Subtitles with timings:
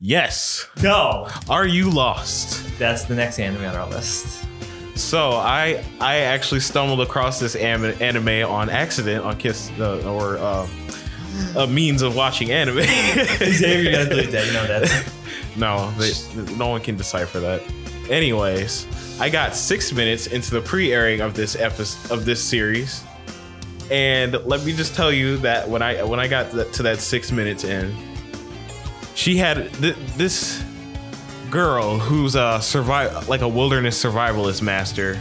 [0.00, 0.66] Yes.
[0.82, 2.60] No, Are you lost?
[2.78, 4.44] that's the next anime on our list.
[4.96, 10.36] So I I actually stumbled across this anime, anime on accident on Kiss uh, or
[10.38, 10.68] uh,
[11.56, 12.78] a means of watching anime.
[12.82, 14.46] Xavier, gotta delete that.
[14.46, 15.12] You know that.
[15.56, 16.12] no, they,
[16.56, 17.62] no one can decipher that.
[18.10, 18.86] Anyways,
[19.20, 23.02] I got six minutes into the pre-airing of this episode of this series,
[23.90, 26.82] and let me just tell you that when I when I got to that, to
[26.82, 27.94] that six minutes in,
[29.14, 30.62] she had th- this
[31.50, 35.20] girl who's a survive like a wilderness survivalist master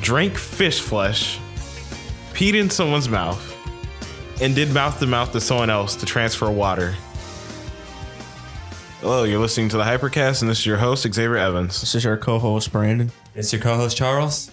[0.00, 1.38] drank fish flesh,
[2.34, 3.40] peed in someone's mouth,
[4.42, 6.94] and did mouth to mouth to someone else to transfer water.
[9.00, 11.80] Hello, you're listening to the Hypercast, and this is your host, Xavier Evans.
[11.80, 13.10] This is your co-host Brandon.
[13.34, 14.50] It's your co-host Charles.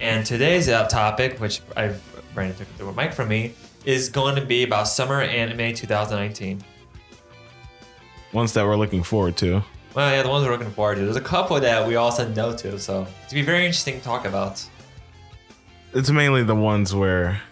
[0.00, 2.00] And today's uh, topic, which I've
[2.34, 3.54] Brandon took the mic from me,
[3.84, 6.62] is going to be about summer anime 2019.
[8.32, 9.62] Ones that we're looking forward to.
[9.94, 11.04] Well, yeah, the ones we're looking forward to.
[11.04, 14.04] There's a couple that we all said no to, so it's be very interesting to
[14.04, 14.64] talk about.
[15.92, 17.42] It's mainly the ones where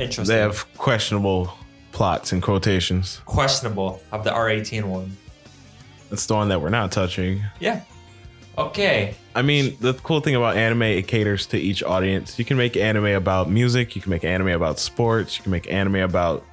[0.00, 0.34] Interesting.
[0.34, 1.56] they have questionable
[1.92, 3.20] plots and quotations.
[3.26, 5.16] questionable of the R18 one.
[6.10, 7.42] That's the one that we're not touching.
[7.60, 7.82] Yeah.
[8.58, 9.14] Okay.
[9.36, 12.38] I mean, the cool thing about anime, it caters to each audience.
[12.40, 15.70] You can make anime about music, you can make anime about sports, you can make
[15.70, 16.44] anime about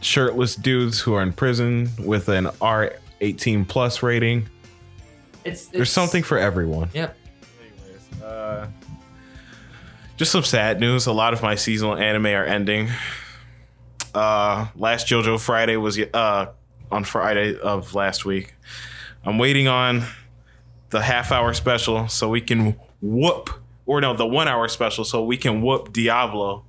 [0.00, 4.48] shirtless dudes who are in prison with an R18 plus rating.
[5.44, 6.90] It's, There's something for everyone.
[6.92, 7.16] Yep.
[7.60, 8.66] Anyways, uh,
[10.16, 11.06] just some sad news.
[11.06, 12.88] A lot of my seasonal anime are ending.
[14.12, 16.46] Uh, last JoJo Friday was uh
[16.90, 18.54] on Friday of last week.
[19.24, 20.04] I'm waiting on
[20.94, 23.50] the half hour special so we can whoop,
[23.84, 26.64] or no, the one hour special so we can whoop Diavolo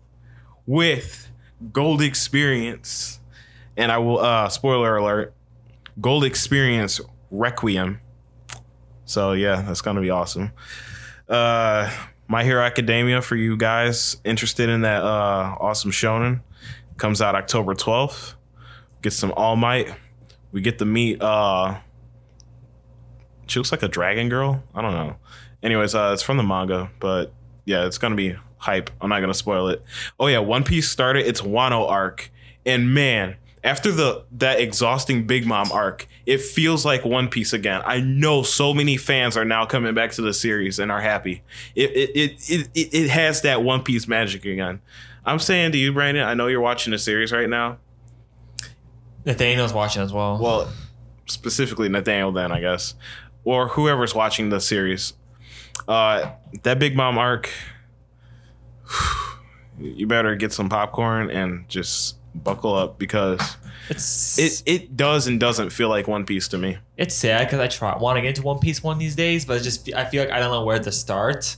[0.66, 1.30] with
[1.72, 3.20] Gold Experience.
[3.78, 5.36] And I will, uh, spoiler alert,
[6.02, 8.00] Gold Experience Requiem.
[9.06, 10.52] So yeah, that's gonna be awesome.
[11.30, 11.92] Uh,
[12.28, 16.42] My Hero Academia for you guys interested in that uh, awesome shonen
[16.98, 18.34] comes out October 12th.
[19.04, 19.94] Get some All Might.
[20.52, 21.22] We get to meet.
[21.22, 21.78] Uh,
[23.48, 24.64] she looks like a dragon girl.
[24.74, 25.16] I don't know.
[25.64, 27.34] Anyways, uh, it's from the manga, but
[27.66, 28.90] yeah, it's gonna be hype.
[29.02, 29.84] I'm not gonna spoil it.
[30.20, 32.32] Oh yeah, One Piece started its Wano arc,
[32.66, 37.82] and man, after the that exhausting Big Mom arc, it feels like One Piece again.
[37.86, 41.42] I know so many fans are now coming back to the series and are happy.
[41.76, 44.82] It it it it, it, it has that One Piece magic again.
[45.26, 47.78] I'm saying to you, Brandon, I know you're watching the series right now.
[49.26, 50.38] Nathaniel's watching as well.
[50.38, 50.72] Well,
[51.26, 52.94] specifically Nathaniel, then I guess,
[53.46, 55.14] or whoever's watching the series.
[55.88, 56.32] Uh,
[56.64, 57.50] that Big Mom arc,
[59.80, 63.56] you better get some popcorn and just buckle up because
[63.90, 66.78] it's it it does and doesn't feel like One Piece to me.
[66.98, 69.46] it's sad because I try want to get into One Piece one of these days,
[69.46, 71.56] but just I feel like I don't know where to start.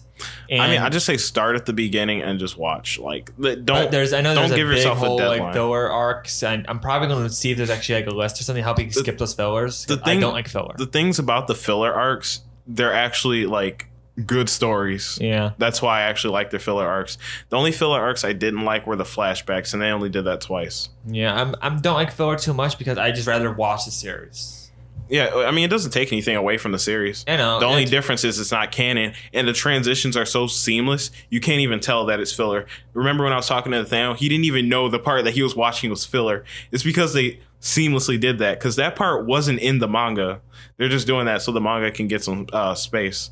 [0.50, 3.00] And I mean, I just say start at the beginning and just watch.
[3.00, 5.39] Like, don't there's I know don't there's give a big yourself a whole deadline.
[5.41, 8.39] like filler arcs, and I'm probably going to see if there's actually like a list
[8.39, 9.85] or something help you The- skip those fillers.
[9.85, 10.75] the thing- I don't like filler.
[10.78, 12.41] the things about the filler arcs.
[12.66, 13.88] They're actually like
[14.25, 15.19] good stories.
[15.22, 17.19] yeah, That's why I actually like their filler arcs.
[17.49, 20.41] The only filler arcs I didn't like were the flashbacks, and they only did that
[20.41, 20.89] twice.
[21.05, 21.34] yeah.
[21.39, 24.66] I'm I'm don't like filler too much because I just rather watch the series.
[25.09, 27.23] Yeah, I mean, it doesn't take anything away from the series.
[27.28, 31.12] I know The only difference is it's not canon, and the transitions are so seamless
[31.29, 32.66] you can't even tell that it's filler.
[32.94, 34.16] Remember when I was talking to Nathaniel?
[34.16, 36.44] He didn't even know the part that he was watching was filler.
[36.72, 40.41] It's because they seamlessly did that because that part wasn't in the manga.
[40.78, 43.31] They're just doing that so the manga can get some uh, space.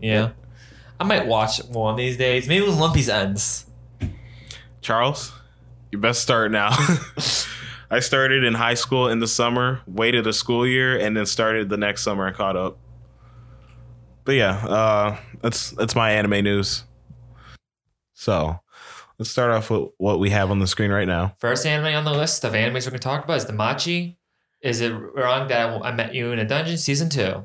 [0.00, 0.30] Yeah.
[1.00, 2.46] I might watch one of these days.
[2.46, 3.66] Maybe when One Piece ends.
[4.80, 5.32] Charles,
[5.90, 6.70] you best start now.
[7.92, 11.68] I started in high school in the summer, waited a school year, and then started
[11.68, 12.78] the next summer and caught up.
[14.24, 16.84] But yeah, uh, that's that's my anime news.
[18.14, 18.58] So
[19.18, 21.34] let's start off with what we have on the screen right now.
[21.38, 24.16] First anime on the list of animes we're going to talk about is the Machi.
[24.62, 27.44] Is it wrong that I met you in a dungeon season two?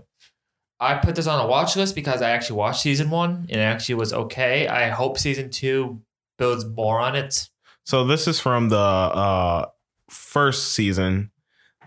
[0.79, 3.65] I put this on a watch list because I actually watched season one and it
[3.65, 4.69] actually was okay.
[4.69, 6.03] I hope season two
[6.37, 7.49] builds more on it.
[7.83, 9.65] So this is from the uh,
[10.09, 11.31] first season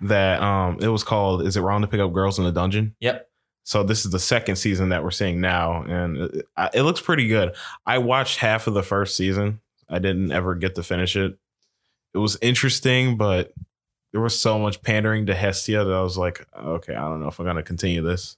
[0.02, 1.42] that um, it was called.
[1.46, 2.94] Is it wrong to pick up girls in the dungeon?
[3.00, 3.28] Yep.
[3.64, 7.28] So this is the second season that we're seeing now, and it, it looks pretty
[7.28, 7.54] good.
[7.86, 9.60] I watched half of the first season.
[9.88, 11.38] I didn't ever get to finish it.
[12.14, 13.52] It was interesting, but
[14.12, 17.28] there was so much pandering to Hestia that I was like, okay, I don't know
[17.28, 18.36] if I'm gonna continue this.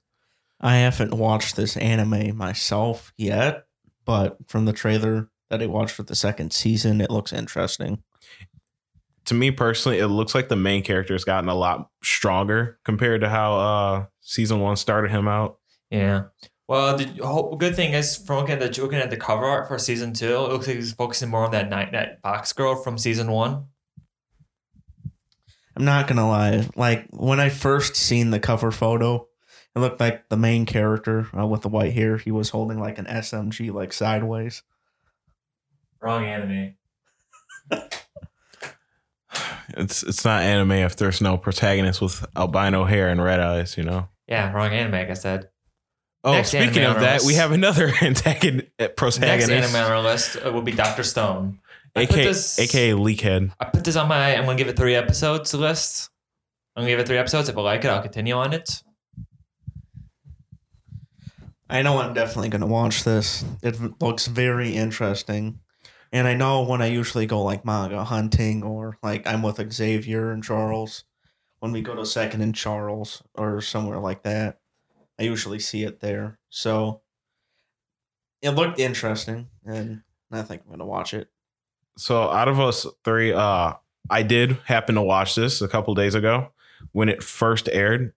[0.59, 3.65] I haven't watched this anime myself yet,
[4.05, 8.03] but from the trailer that I watched for the second season, it looks interesting.
[9.25, 13.21] To me personally, it looks like the main character has gotten a lot stronger compared
[13.21, 15.59] to how uh season one started him out.
[15.89, 16.23] Yeah.
[16.67, 19.67] Well, the whole good thing is from looking at the looking at the cover art
[19.67, 22.75] for season two, it looks like he's focusing more on that night that box girl
[22.75, 23.65] from season one.
[25.75, 26.67] I'm not gonna lie.
[26.75, 29.27] Like when I first seen the cover photo,
[29.75, 32.17] it looked like the main character uh, with the white hair.
[32.17, 34.63] He was holding like an SMG, like sideways.
[35.99, 36.75] Wrong anime.
[39.75, 43.83] It's it's not anime if there's no protagonist with albino hair and red eyes, you
[43.83, 44.07] know.
[44.27, 44.91] Yeah, wrong anime.
[44.93, 45.49] Like I said.
[46.25, 47.25] Oh, Next speaking of that, list.
[47.27, 51.59] we have another antagonist, Next protagonist, anime on our list uh, will be Doctor Stone.
[51.95, 53.51] I put aka, this- aka Leakhead.
[53.59, 54.35] I put this on my.
[54.35, 56.09] I'm gonna give it three episodes list.
[56.75, 57.49] I'm gonna give it three episodes.
[57.49, 58.81] If I like it, I'll continue on it.
[61.69, 63.43] I know I'm definitely gonna watch this.
[63.61, 65.59] It looks very interesting,
[66.13, 70.31] and I know when I usually go like manga hunting or like I'm with Xavier
[70.31, 71.05] and Charles,
[71.59, 74.59] when we go to Second and Charles or somewhere like that,
[75.19, 76.37] I usually see it there.
[76.49, 77.01] So
[78.43, 81.29] it looked interesting, and I think I'm gonna watch it.
[81.97, 83.73] So out of us three, uh,
[84.09, 86.51] I did happen to watch this a couple days ago
[86.91, 88.13] when it first aired.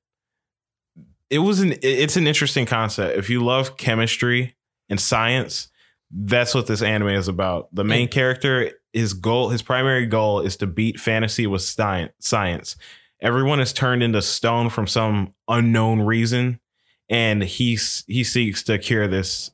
[1.30, 3.16] It was an it's an interesting concept.
[3.16, 4.54] If you love chemistry
[4.90, 5.68] and science,
[6.10, 7.68] that's what this anime is about.
[7.74, 12.76] The main character, his goal, his primary goal is to beat fantasy with science.
[13.20, 16.60] Everyone is turned into stone from some unknown reason,
[17.08, 19.50] and he he seeks to cure this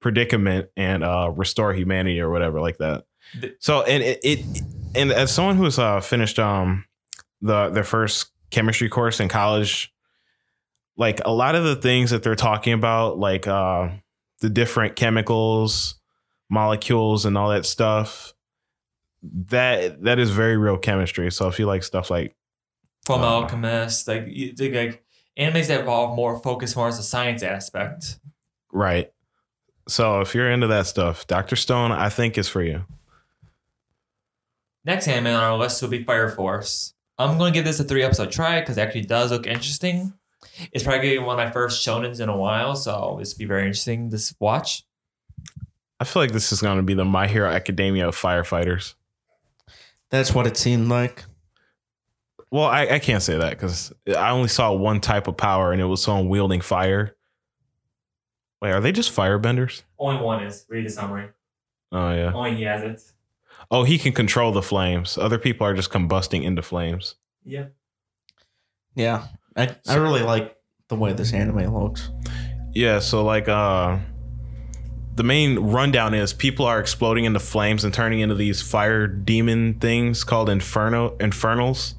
[0.00, 3.04] predicament and uh, restore humanity or whatever like that.
[3.58, 4.62] So and it, it
[4.94, 6.84] and as someone who's uh finished um
[7.40, 9.92] the their first chemistry course in college,
[10.96, 13.90] like a lot of the things that they're talking about, like uh
[14.44, 15.94] the different chemicals,
[16.50, 18.34] molecules, and all that stuff,
[19.22, 21.32] that that is very real chemistry.
[21.32, 22.36] So if you like stuff like
[23.06, 25.02] From Uh, Alchemist, like you think like
[25.38, 28.18] animes that involve more focus more as the science aspect.
[28.70, 29.10] right,
[29.88, 32.84] so if you're into that stuff, Doctor Stone, I think is for you.
[34.84, 36.92] Next anime on our list will be Fire Force.
[37.16, 40.12] I'm going to give this a three episode try because it actually does look interesting.
[40.72, 43.38] It's probably gonna be one of my first shonens in a while, so this will
[43.38, 44.84] be very interesting to s- watch.
[46.00, 48.94] I feel like this is going to be the My Hero Academia of firefighters.
[50.10, 51.24] That's what it seemed like.
[52.50, 55.80] Well, I, I can't say that because I only saw one type of power and
[55.80, 57.16] it was someone wielding fire.
[58.60, 59.82] Wait, are they just firebenders?
[59.98, 60.66] Only one is.
[60.68, 61.28] Read the summary.
[61.92, 62.32] Oh, yeah.
[62.32, 63.00] Only he has it.
[63.70, 65.16] Oh, he can control the flames.
[65.16, 67.14] Other people are just combusting into flames.
[67.44, 67.66] Yeah.
[68.94, 70.56] Yeah, I I really like
[70.88, 72.10] the way this anime looks.
[72.74, 73.98] Yeah, so like uh
[75.16, 79.74] the main rundown is people are exploding into flames and turning into these fire demon
[79.78, 81.94] things called inferno infernals.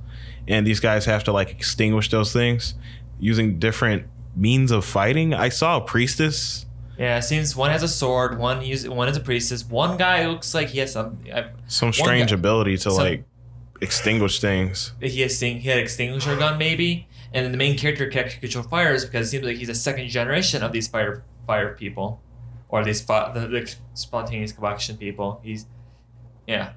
[0.48, 2.76] And these guys have to like extinguish those things
[3.20, 4.06] using different
[4.36, 5.34] means of fighting.
[5.34, 6.66] I saw a priestess.
[7.00, 9.66] Yeah, it seems one has a sword, one use one is a priestess.
[9.66, 11.20] One guy looks like he has some.
[11.34, 13.24] I, Some strange guy- ability to some- like
[13.82, 14.94] extinguish things.
[15.02, 18.40] he has sing, he had extinguisher gun maybe, and then the main character can actually
[18.40, 22.22] control fires because it seems like he's a second generation of these fire fire people,
[22.70, 25.42] or these fi- the, the spontaneous combustion people.
[25.44, 25.68] He's
[26.48, 26.74] yeah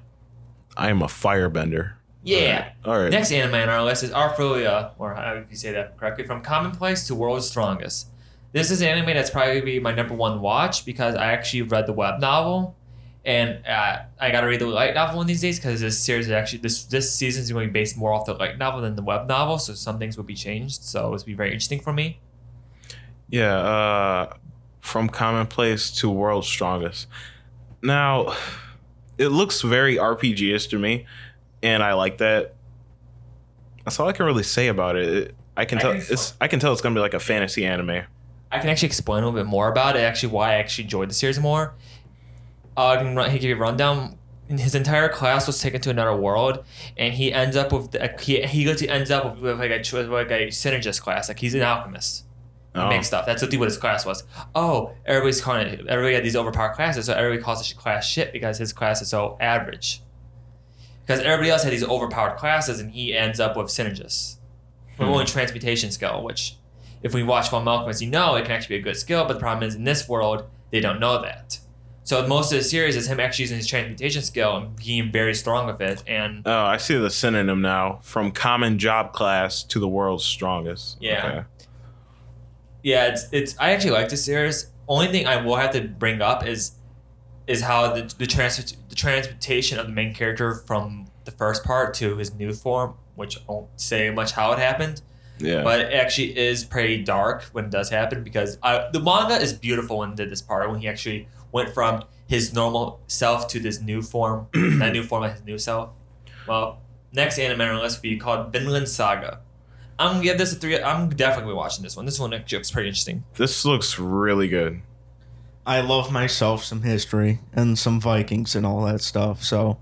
[0.77, 1.93] I am a firebender.
[2.23, 2.73] yeah.
[2.85, 3.09] All right.
[3.09, 6.41] Next anime on our list is Arphilia, or how if you say that correctly, from
[6.41, 8.07] Commonplace to World's Strongest.
[8.51, 11.85] This is an anime that's probably be my number one watch because I actually read
[11.85, 12.75] the web novel,
[13.25, 16.27] and uh, I got to read the light novel one these days because this series
[16.27, 18.81] is actually this this season is going to be based more off the light novel
[18.81, 20.83] than the web novel, so some things will be changed.
[20.83, 22.19] So it's be very interesting for me.
[23.29, 24.33] Yeah, uh
[24.79, 27.07] from commonplace to world's strongest.
[27.81, 28.35] Now,
[29.17, 31.05] it looks very RPG-ish to me,
[31.61, 32.55] and I like that.
[33.83, 35.09] That's all I can really say about it.
[35.09, 36.13] It- I can I tell so.
[36.13, 38.03] it's I can tell it's gonna be like a fantasy anime.
[38.51, 39.99] I can actually explain a little bit more about it.
[39.99, 41.73] Actually, why I actually enjoyed the series more.
[42.79, 44.17] Uh, I can run, he give you a rundown.
[44.47, 46.63] His entire class was taken to another world,
[46.97, 50.09] and he ends up with the, he he ends up with, with like a with
[50.09, 51.27] like a synergist class.
[51.27, 52.23] Like he's an alchemist.
[52.73, 52.87] He Oh.
[52.87, 53.25] makes stuff.
[53.25, 54.23] That's what what his class was.
[54.55, 55.85] Oh, everybody's calling it.
[55.87, 59.09] Everybody had these overpowered classes, so everybody calls this class shit because his class is
[59.09, 60.01] so average.
[61.05, 64.37] Because everybody else had these overpowered classes, and he ends up with synergists.
[64.97, 65.13] With Hmm.
[65.13, 66.55] only transmutation skill, which,
[67.03, 69.25] if we watch Full as you know it can actually be a good skill.
[69.25, 71.59] But the problem is, in this world, they don't know that.
[72.09, 75.35] So most of the series is him actually using his transmutation skill and being very
[75.35, 76.01] strong with it.
[76.07, 77.99] And Oh, I see the synonym now.
[78.01, 80.97] From common job class to the world's strongest.
[80.99, 81.27] Yeah.
[81.27, 81.47] Okay.
[82.81, 83.55] yeah, it's it's.
[83.59, 84.71] I actually like this series.
[84.87, 86.71] Only thing I will have to bring up is
[87.45, 91.93] is how the the trans the transmutation of the main character from the first part
[91.95, 95.03] to his new form, which won't say much how it happened,
[95.37, 95.61] Yeah.
[95.61, 99.53] but it actually is pretty dark when it does happen because I, the manga is
[99.53, 103.59] beautiful when it did this part when he actually went from his normal self to
[103.59, 105.89] this new form, that new form of his new self.
[106.47, 106.79] Well,
[107.11, 109.41] next anime on our list would be called Vinland Saga.
[109.97, 110.81] I'm gonna give this a three.
[110.81, 112.05] I'm definitely gonna be watching this one.
[112.05, 113.23] This one looks pretty interesting.
[113.35, 114.81] this looks really good.
[115.65, 119.43] I love myself some history and some Vikings and all that stuff.
[119.43, 119.77] So,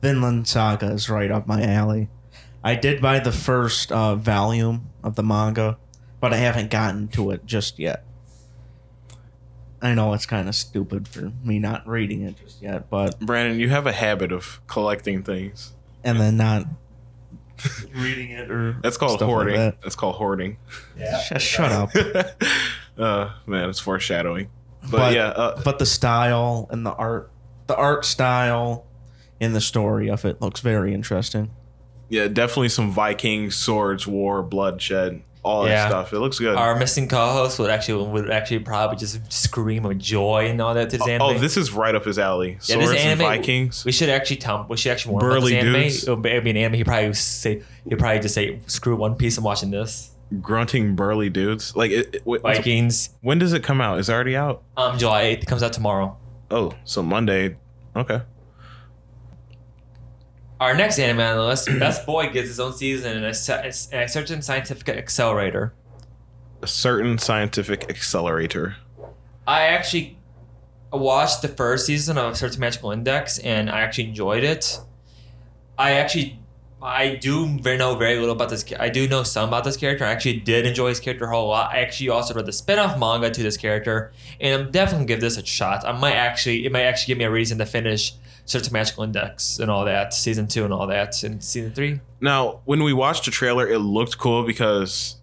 [0.00, 2.08] Vinland Saga is right up my alley.
[2.64, 5.78] I did buy the first uh, volume of the manga,
[6.20, 8.04] but I haven't gotten to it just yet.
[9.80, 13.60] I know it's kind of stupid for me not reading it just yet, but Brandon,
[13.60, 15.72] you have a habit of collecting things.
[16.04, 16.64] and then not
[17.94, 19.56] reading it or That's called stuff like hoarding.
[19.56, 19.80] that.
[19.82, 20.58] That's called hoarding.
[20.98, 21.18] Yeah.
[21.20, 21.90] Sh- shut up.
[22.98, 24.48] uh, man, it's foreshadowing.
[24.82, 27.30] But, But- yeah, uh, but the style and the art,
[27.66, 28.86] the art style,
[29.40, 31.50] and the story of it looks very interesting.
[32.08, 36.12] yeah, definitely some Viking swords, war, bloodshed, all that stuff.
[36.12, 36.56] It looks good.
[36.56, 40.90] Our missing co-host would actually would actually probably just scream of joy and all that
[40.90, 41.26] to this oh, anime.
[41.26, 42.52] oh, this is right up his alley.
[42.52, 43.84] Yeah, Swords this and anime- Vikings.
[43.84, 44.66] We should actually tell.
[44.68, 45.82] We should actually warn Burly about this anime.
[45.82, 46.08] dudes.
[46.08, 46.74] It would be an anime.
[46.74, 49.38] He probably say he probably just say screw One Piece.
[49.38, 50.10] I'm watching this.
[50.40, 51.74] grunting burly dudes.
[51.74, 53.10] Like, it, it, wh- Vikings.
[53.22, 53.98] when does it come out?
[53.98, 54.62] Is it already out?
[54.76, 55.42] Um, July 8th.
[55.42, 56.16] It comes out tomorrow.
[56.50, 57.56] Oh, so Monday.
[57.96, 58.20] Okay.
[60.60, 63.70] Our next anime on the list, Best Boy gets his own season in a, se-
[63.92, 65.72] in a certain scientific accelerator.
[66.62, 68.76] A certain scientific accelerator.
[69.46, 70.18] I actually
[70.92, 74.80] watched the first season of Certain Magical Index, and I actually enjoyed it.
[75.78, 76.40] I actually,
[76.82, 78.64] I do very know very little about this.
[78.80, 80.04] I do know some about this character.
[80.04, 81.72] I actually did enjoy his character a whole lot.
[81.72, 84.10] I actually also read the spin-off manga to this character,
[84.40, 85.86] and I'm definitely gonna give this a shot.
[85.86, 88.14] I might actually, it might actually give me a reason to finish
[88.48, 92.00] Certain Magical Index and all that, season two and all that, and season three.
[92.20, 95.16] Now, when we watched the trailer, it looked cool because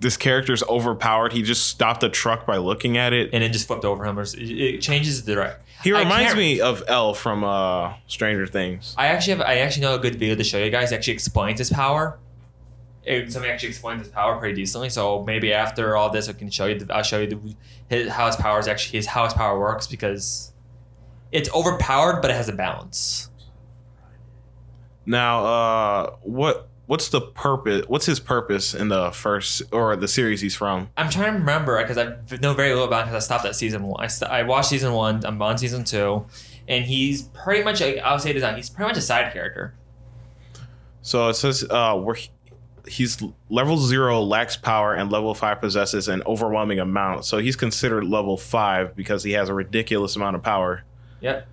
[0.00, 1.32] this character's overpowered.
[1.32, 3.30] He just stopped a truck by looking at it.
[3.32, 4.18] And it just flipped over him.
[4.18, 5.66] Or it changes the direct.
[5.82, 8.94] He reminds me of El from uh, Stranger Things.
[8.98, 10.92] I actually have I actually know a good video to show you guys.
[10.92, 12.18] It actually explains his power.
[13.04, 14.90] It, somebody actually explains his power pretty decently.
[14.90, 16.78] So maybe after all this, I can show you.
[16.78, 17.56] The, I'll show you the,
[17.88, 20.52] his, how his power is actually his how his power works because
[21.32, 23.30] it's overpowered, but it has a balance.
[25.06, 27.84] Now, uh, what what's the purpose?
[27.86, 30.90] What's his purpose in the first or the series he's from?
[30.96, 33.84] I'm trying to remember because I know very little about because I stopped at season
[33.84, 34.02] one.
[34.02, 35.24] I, st- I watched season one.
[35.24, 36.26] I'm on season two,
[36.66, 39.74] and he's pretty much like, I'll say this: he's pretty much a side character.
[41.02, 42.30] So it says uh, where he,
[42.86, 47.24] he's level zero lacks power and level five possesses an overwhelming amount.
[47.24, 50.84] So he's considered level five because he has a ridiculous amount of power.
[51.20, 51.46] Yep.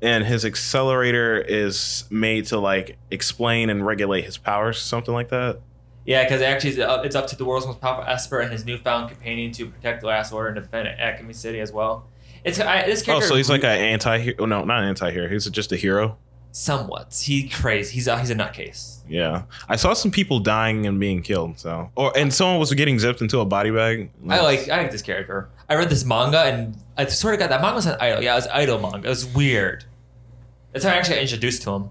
[0.00, 5.60] And his accelerator is made to like explain and regulate his powers, something like that.
[6.04, 8.64] Yeah, because actually it's up, it's up to the world's most powerful Esper and his
[8.64, 12.06] newfound companion to protect the last order and defend Academy City as well.
[12.44, 14.46] It's I, this Oh, so he's like an anti-hero?
[14.46, 15.28] No, not an anti-hero.
[15.28, 16.16] He's just a hero.
[16.50, 17.20] Somewhat.
[17.24, 17.94] He crazy.
[17.94, 18.96] He's a, he's a nutcase.
[19.08, 21.58] Yeah, I saw some people dying and being killed.
[21.58, 24.10] So, or and someone was getting zipped into a body bag.
[24.28, 25.48] I like I like this character.
[25.68, 28.22] I read this manga and I sort of got that manga was an idol.
[28.22, 29.06] Yeah, it was idol manga.
[29.06, 29.84] It was weird.
[30.72, 31.90] That's how I actually got introduced to him.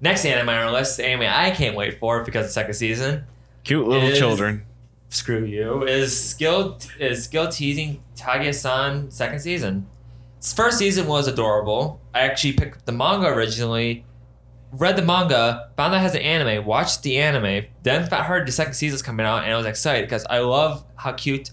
[0.00, 3.24] Next anime on our list, the anime I can't wait for because the second season.
[3.64, 4.64] cute little is- children.
[5.10, 5.84] Screw you.
[5.86, 9.86] Is skill is skill teasing Takagi-san second season.
[10.42, 12.00] Its first season was adorable.
[12.12, 14.04] I actually picked up the manga originally,
[14.72, 18.50] read the manga, found out it has an anime, watched the anime, then heard the
[18.50, 21.52] second season's coming out, and I was excited because I love how cute.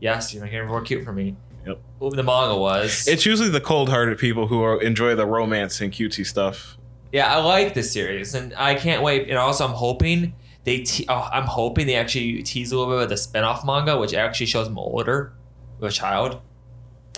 [0.00, 1.36] Yes, you're hearing more cute for me.
[1.66, 1.78] Yep.
[2.00, 3.06] The manga was.
[3.06, 6.78] It's usually the cold-hearted people who are, enjoy the romance and cutesy stuff.
[7.12, 9.28] Yeah, I like this series, and I can't wait.
[9.28, 10.32] And also, I'm hoping
[10.64, 10.84] they.
[10.84, 14.14] Te- oh, I'm hoping they actually tease a little bit with the spin-off manga, which
[14.14, 15.34] actually shows them older,
[15.78, 16.40] with a child.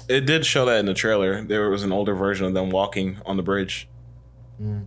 [0.09, 1.43] It did show that in the trailer.
[1.43, 3.89] There was an older version of them walking on the bridge.
[4.61, 4.87] Mm.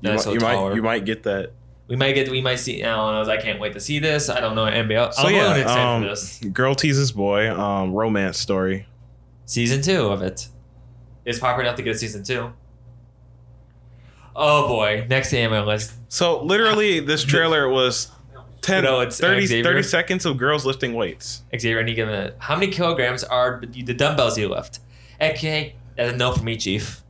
[0.00, 1.52] You, That's might, so you might you might get that.
[1.88, 2.30] We might get.
[2.30, 2.82] We might see.
[2.82, 3.32] I don't know.
[3.32, 4.28] I can't wait to see this.
[4.28, 5.16] I don't know anybody else.
[5.16, 8.86] So I'm yeah, really excited um, for this girl teases boy, um, romance story.
[9.44, 10.48] season two of it.
[11.24, 12.52] It's popular enough to get a season two.
[14.34, 15.06] Oh boy!
[15.08, 15.92] Next anime list.
[16.08, 18.10] So literally, this trailer was
[18.66, 19.64] 10, No, it's 30, Xavier.
[19.64, 21.42] 30 seconds of girls lifting weights.
[21.56, 22.36] Xavier, I need to give it.
[22.38, 24.80] How many kilograms are the dumbbells you lift?
[25.20, 27.02] Okay, that's a no for me, Chief.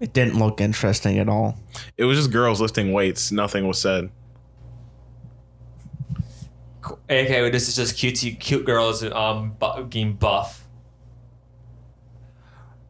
[0.00, 1.58] It didn't look interesting at all.
[1.96, 3.32] It was just girls lifting weights.
[3.32, 4.10] Nothing was said.
[7.10, 10.68] Okay, well, this is just cute, cute girls um bu- getting buff.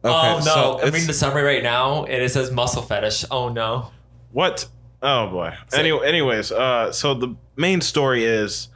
[0.03, 0.41] oh no!
[0.45, 3.25] so I'm reading the summary right now, and it says muscle fetish.
[3.31, 3.91] Oh no!
[4.31, 4.67] What?
[5.01, 5.53] Oh boy.
[5.69, 8.69] So- Anyway, anyways, uh, so the main story is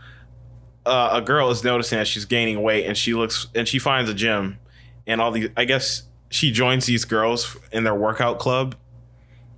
[0.86, 4.10] uh, a girl is noticing that she's gaining weight, and she looks and she finds
[4.10, 4.60] a gym,
[5.08, 5.50] and all these.
[5.58, 8.76] I guess she joins these girls in their workout club.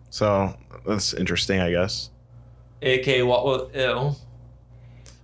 [0.09, 0.55] So
[0.85, 2.09] that's interesting, I guess.
[2.81, 4.15] AK, what will ew?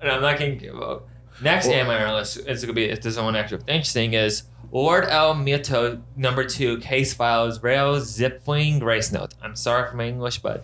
[0.01, 0.41] And I'm not
[0.81, 1.08] up.
[1.41, 4.43] Next Well- anime on our list is gonna be if there's one actually interesting is
[4.72, 9.34] Lord El Mito number two case files Rail Zeppelin grace note.
[9.41, 10.63] I'm sorry for my English, but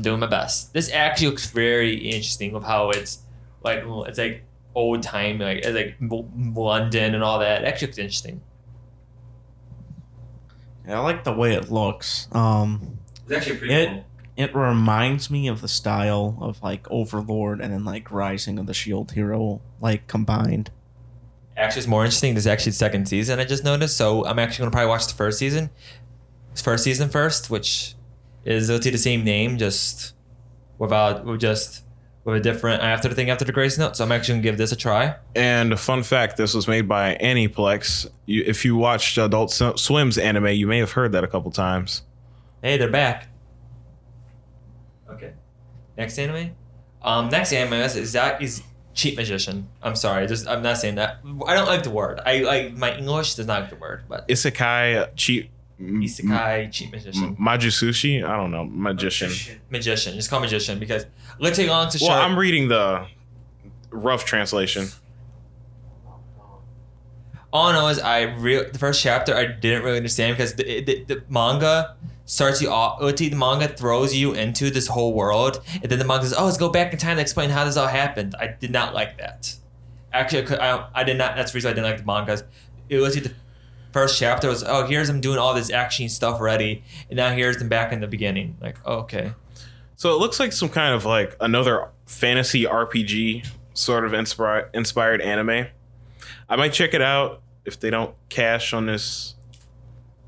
[0.00, 0.72] I'm doing my best.
[0.72, 3.18] This actually looks very interesting of how it's
[3.62, 5.96] like it's like old time like it's like
[6.56, 7.62] London and all that.
[7.62, 8.40] It actually looks interesting.
[10.88, 12.28] Yeah, I like the way it looks.
[12.32, 14.04] Um, It's actually pretty It-
[14.36, 18.72] it reminds me of the style of like Overlord and then like Rising of the
[18.72, 20.70] Shield Hero, like combined.
[21.58, 22.34] actually it's more interesting.
[22.34, 23.94] This is actually the second season I just noticed.
[23.98, 25.68] So I'm actually gonna probably watch the first season.
[26.54, 27.94] First season first, which
[28.44, 30.14] is literally the same name, just
[30.78, 31.84] without with just
[32.24, 33.96] with a different after the thing after the grace note.
[33.96, 35.16] So I'm actually gonna give this a try.
[35.34, 38.08] And a fun fact: this was made by Aniplex.
[38.26, 42.02] You, if you watched Adult Swim's anime, you may have heard that a couple times.
[42.62, 43.28] Hey, they're back.
[45.10, 45.32] Okay.
[45.96, 46.54] Next anime?
[47.02, 49.68] Um next anime is that is cheat magician.
[49.82, 51.20] I'm sorry, just I'm not saying that.
[51.46, 52.20] I don't like the word.
[52.24, 55.50] I like my English does not like the word, but Isekai cheat.
[55.80, 56.02] Mm-hmm.
[56.02, 57.36] isekai cheat magician.
[57.36, 58.22] Majutsushi?
[58.22, 58.64] I don't know.
[58.64, 59.30] Magician.
[59.70, 60.14] magician.
[60.14, 61.06] Just call magician because
[61.38, 62.12] let's take on to Well.
[62.12, 63.06] I'm reading the
[63.90, 64.88] rough translation.
[67.52, 70.82] All I know is I re- the first chapter I didn't really understand because the,
[70.82, 71.96] the, the manga
[72.26, 73.00] starts you off.
[73.00, 76.58] The manga throws you into this whole world, and then the manga says, "Oh, let's
[76.58, 79.56] go back in time to explain how this all happened." I did not like that.
[80.12, 81.34] Actually, I, I, I did not.
[81.36, 82.44] That's the reason I didn't like the mangas.
[82.88, 83.32] It was the
[83.92, 87.58] first chapter was, "Oh, here's them doing all this action stuff already," and now here's
[87.58, 88.56] them back in the beginning.
[88.60, 89.32] Like, oh, okay.
[89.96, 95.20] So it looks like some kind of like another fantasy RPG sort of inspire, inspired
[95.20, 95.66] anime.
[96.48, 99.34] I might check it out if they don't cash on this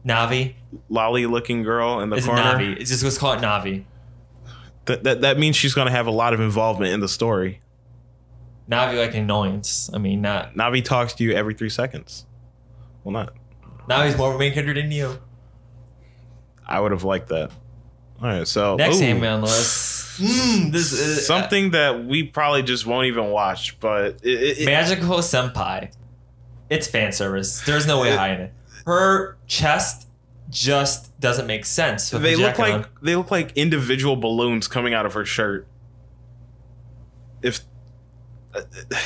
[0.07, 0.55] Navi.
[0.89, 2.43] lolly looking girl in the Is corner.
[2.43, 2.81] Navi?
[2.81, 3.85] It's just what's called Navi.
[4.87, 7.61] That, that that means she's going to have a lot of involvement in the story.
[8.71, 9.91] Navi like annoyance.
[9.93, 12.27] I mean, not Navi talks to you every three seconds.
[13.05, 13.35] Well, not.
[13.89, 15.19] Navi's more of a main character than you.
[16.67, 17.51] I would have liked that.
[18.21, 20.21] All right, so Next ooh, anime on the list.
[20.21, 24.59] Mm, this is uh, something that we probably just won't even watch, but it, it,
[24.61, 25.93] it- Magical Senpai.
[26.71, 27.63] It's fan service.
[27.63, 28.53] There's no way It- hiding it.
[28.87, 30.09] Her chest
[30.51, 32.11] just doesn't make sense.
[32.11, 32.87] they the look like on.
[33.01, 35.67] they look like individual balloons coming out of her shirt.
[37.43, 37.61] If
[38.55, 38.97] uh, uh,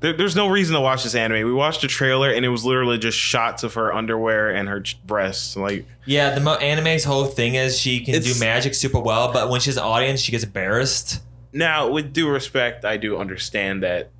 [0.00, 2.64] there, there's no reason to watch this anime, we watched the trailer and it was
[2.64, 5.56] literally just shots of her underwear and her breasts.
[5.56, 6.34] Like yeah.
[6.34, 9.76] The mo- anime's whole thing is she can do magic super well, but when she's
[9.76, 11.22] an audience, she gets embarrassed.
[11.52, 14.10] now, with due respect, I do understand that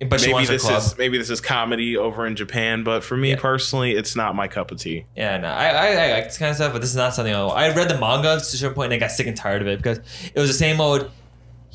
[0.00, 3.36] But maybe this is maybe this is comedy over in Japan, but for me Yeah.
[3.40, 5.06] personally, it's not my cup of tea.
[5.16, 7.34] Yeah, no, I, I, I like this kind of stuff, but this is not something
[7.34, 9.60] I, I read the manga to a certain point and I got sick and tired
[9.62, 9.98] of it because
[10.34, 11.10] it was the same old.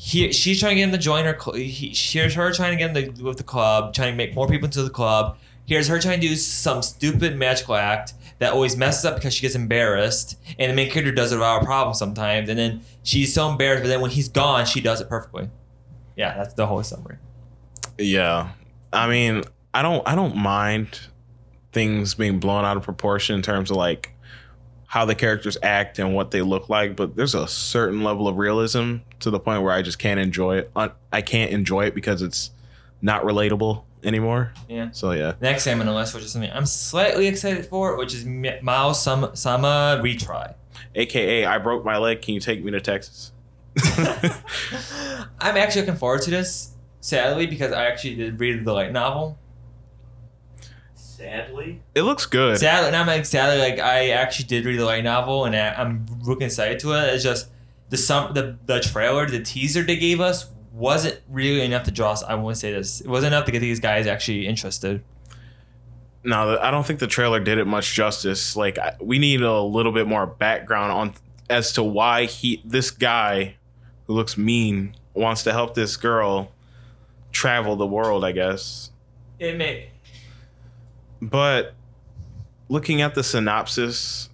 [0.02, 1.38] He, she's trying to get him to join her.
[1.54, 4.48] He, here's her trying to get him to, with the club, trying to make more
[4.48, 5.36] people into the club.
[5.66, 9.42] Here's her trying to do some stupid magical act that always messes up because she
[9.42, 12.48] gets embarrassed, and the main character does it without a problem sometimes.
[12.48, 15.50] And then she's so embarrassed, but then when he's gone, she does it perfectly.
[16.16, 17.18] Yeah, that's the whole summary.
[17.98, 18.52] Yeah.
[18.94, 20.98] I mean, I don't I don't mind
[21.72, 24.14] things being blown out of proportion in terms of like
[24.90, 28.36] how the characters act and what they look like, but there's a certain level of
[28.36, 30.72] realism to the point where I just can't enjoy it.
[31.12, 32.50] I can't enjoy it because it's
[33.00, 34.52] not relatable anymore.
[34.68, 34.90] Yeah.
[34.90, 35.34] So yeah.
[35.40, 38.90] Next I'm on the list, which is something I'm slightly excited for, which is Mao
[38.90, 40.54] Sama, Sama Retry.
[40.96, 43.30] AKA I broke my leg, can you take me to Texas?
[45.40, 49.38] I'm actually looking forward to this, sadly, because I actually did read the light novel.
[51.20, 52.58] Sadly, it looks good.
[52.58, 56.06] Sadly, not like sadly, like I actually did read the light novel, and I, I'm
[56.22, 57.12] looking excited to it.
[57.14, 57.48] It's just
[57.90, 62.12] the some the the trailer, the teaser they gave us wasn't really enough to draw
[62.12, 62.22] us.
[62.22, 63.02] I won't say this.
[63.02, 65.02] It wasn't enough to get these guys actually interested.
[66.24, 68.56] No, I don't think the trailer did it much justice.
[68.56, 71.14] Like I- we need a little bit more background on
[71.50, 73.56] as to why he this guy
[74.06, 76.52] who looks mean wants to help this girl
[77.30, 78.90] travel the world, I guess.
[79.38, 79.90] It may.
[81.20, 81.74] But
[82.68, 84.30] looking at the synopsis,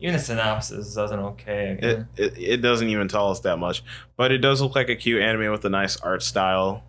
[0.00, 1.78] Even the synopsis doesn't okay.
[1.80, 3.82] it, it it doesn't even tell us that much.
[4.16, 6.84] But it does look like a cute anime with a nice art style.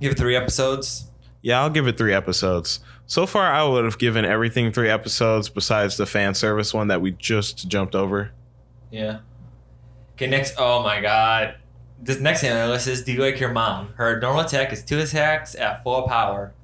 [0.00, 1.10] Give it three episodes.
[1.42, 2.80] Yeah, I'll give it three episodes.
[3.06, 7.00] So far, I would have given everything three episodes besides the fan service one that
[7.00, 8.30] we just jumped over.
[8.90, 9.20] Yeah.
[10.14, 10.54] Okay, next.
[10.58, 11.56] Oh my god.
[12.02, 13.92] This next thing on the is Do you like your mom?
[13.96, 16.54] Her normal attack is two attacks at full power.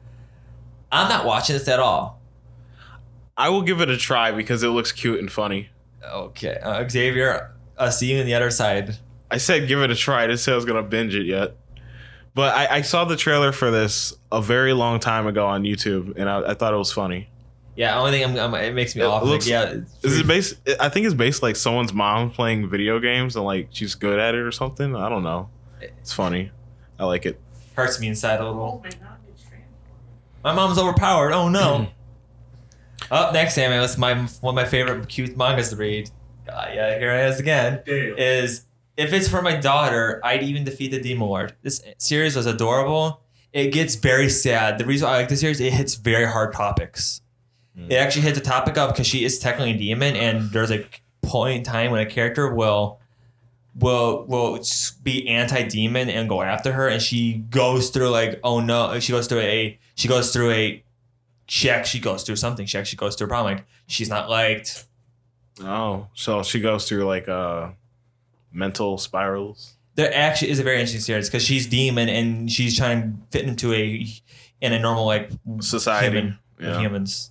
[0.97, 2.21] I'm not watching this at all.
[3.37, 5.69] I will give it a try because it looks cute and funny.
[6.05, 8.97] Okay, uh, Xavier, I'll see you on the other side.
[9.31, 10.25] I said give it a try.
[10.25, 11.57] I didn't say I was gonna binge it yet.
[12.35, 16.17] But I, I saw the trailer for this a very long time ago on YouTube,
[16.17, 17.29] and I, I thought it was funny.
[17.77, 19.23] Yeah, only thing I'm, I'm, it makes me It off.
[19.23, 20.55] like, looks- yeah, Is it pretty- based?
[20.81, 24.35] I think it's based like someone's mom playing video games and like she's good at
[24.35, 24.95] it or something.
[24.97, 25.51] I don't know.
[25.81, 26.51] It's funny.
[26.99, 27.39] I like it.
[27.75, 28.83] hurts me inside a Oh little.
[28.85, 29.06] my god, it's transformed.
[30.47, 31.33] My mom's overpowered.
[31.33, 31.89] Oh no.
[33.11, 33.81] Up next, anime.
[33.81, 36.09] That's my one of my favorite cute mangas to read.
[36.49, 37.83] Uh, yeah, here it is again.
[37.85, 38.65] Is
[38.97, 41.57] if it's for my daughter, I'd even defeat the demon lord.
[41.63, 43.23] This series was adorable.
[43.53, 44.79] It gets very sad.
[44.79, 47.23] The reason I like this series, it hits very hard topics.
[47.77, 47.91] Mm.
[47.91, 50.87] It actually hits the topic of because she is technically a demon, and there's a
[51.23, 53.01] point in time when a character will
[53.79, 54.59] will will
[55.03, 59.27] be anti-demon and go after her and she goes through like oh no she goes
[59.27, 60.83] through a she goes through a
[61.47, 64.29] check she actually goes through something she actually goes through a problem like she's not
[64.31, 64.87] liked
[65.63, 67.71] Oh, so she goes through like uh
[68.53, 69.75] mental spirals.
[69.95, 73.47] there actually is a very interesting series because she's demon and she's trying to fit
[73.49, 74.07] into a
[74.61, 76.07] in a normal like Society.
[76.17, 76.79] human, Yeah.
[76.81, 77.31] humans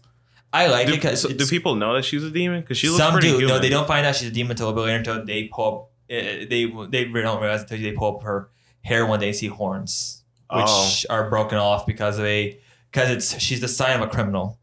[0.54, 2.62] i like Do, it because so do people know that she's a demon?
[2.62, 3.56] Because she looks some pretty do human.
[3.56, 5.68] no they don't find out she's a demon until a bit later until they pull
[5.68, 8.50] up uh, they they really don't realize until they pull up her
[8.82, 10.91] hair one day and see horns which Oh.
[11.10, 12.60] are broken off because of a
[12.91, 14.60] because it's she's the sign of a criminal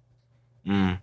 [0.67, 1.01] Mm.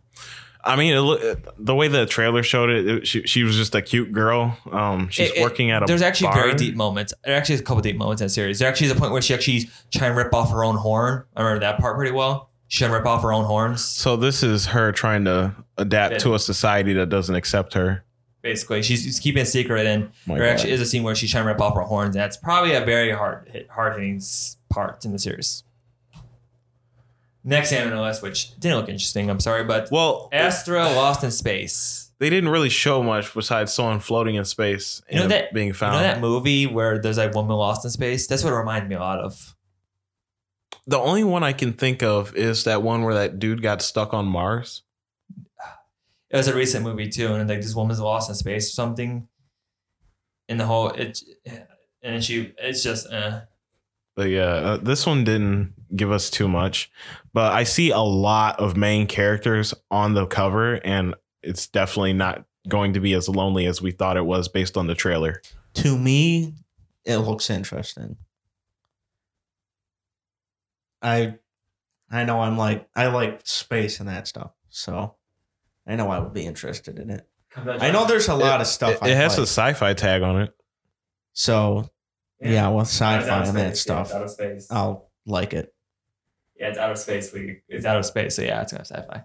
[0.63, 3.82] I mean, it, the way the trailer showed it, it she, she was just a
[3.82, 4.58] cute girl.
[4.71, 5.86] Um, she's It- it- working at a.
[5.86, 6.36] there's actually bar.
[6.43, 8.88] very deep moments there actually is a couple deep moments in the series there actually
[8.88, 11.60] is a point where she actually trying to rip off her own horn i remember
[11.62, 14.67] that part pretty well She trying to rip off her own horns So this is
[14.67, 18.04] her trying to adapt to a society that doesn't accept her.
[18.41, 18.82] Basically.
[18.84, 19.86] She's, she's keeping it secret.
[19.86, 20.52] And My there God.
[20.54, 22.15] actually is a scene where she's trying to rip off her horns.
[22.15, 24.21] And that's probably a very hard hit hard hitting
[24.69, 25.63] part in the series.
[27.43, 32.12] Next anime list which didn't look interesting i'm sorry but Well, astra lost in space.
[32.19, 35.71] they didn't really show much besides someone floating in space You know and that- being
[35.71, 35.95] found.
[35.95, 38.28] you know that movie where there's like woman lost in space?
[38.28, 39.56] That's what it reminded me a lot of.
[40.86, 44.13] The only one I can think of is that one where that dude got stuck
[44.13, 44.84] on Mars.
[46.30, 49.28] It was a recent movie too and like this woman's lost in space or something
[50.48, 51.22] and the whole it
[52.02, 53.42] and she it's just uh
[54.15, 56.92] But yeah, uh, this one didn't give us too much.
[57.34, 62.46] But I see a lot of main characters on the cover, and it's definitely not
[62.68, 65.42] going to be as lonely as we thought it was based on the trailer.
[65.76, 66.54] To me,
[67.06, 68.18] it looks interesting.
[71.02, 71.36] I
[72.12, 75.15] I know I'm like I like space and that stuff, so
[75.89, 77.28] I know I would be interested in it.
[77.56, 78.91] I know there's a lot of stuff.
[78.91, 80.56] It, it I has a sci-fi tag on it.
[81.34, 81.89] so
[82.41, 84.67] yeah, with sci-fi It's out of and that space, yeah, stuff, it's out of space.
[84.71, 85.73] I'll like it.
[86.58, 87.34] Yeah, it's out of space.
[87.34, 89.23] We it's out of space, so yeah, it's gonna sci-fi.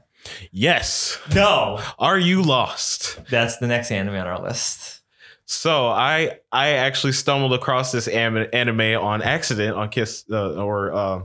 [0.52, 1.18] Yes.
[1.34, 3.20] No, Are you lost?
[3.30, 5.02] that's the next anime on our list.
[5.44, 10.92] So I I actually stumbled across this anime, anime on accident on Kiss uh, or
[10.94, 11.20] uh,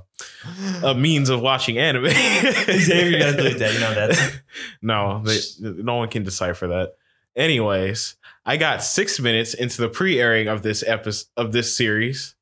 [0.84, 2.06] a means of watching anime.
[2.10, 3.74] Xavier, you gotta delete that.
[3.74, 4.42] You know that.
[4.82, 6.96] no, they, no one can decipher that.
[7.36, 12.36] Anyways, I got six minutes into the pre-airing of this episode of this series,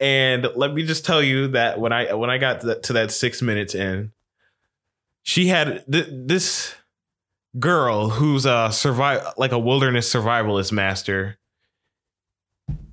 [0.00, 2.92] and let me just tell you that when I when I got to that, to
[2.94, 4.12] that six minutes in,
[5.22, 6.74] she had th- this
[7.58, 11.38] girl who's a survive like a wilderness survivalist master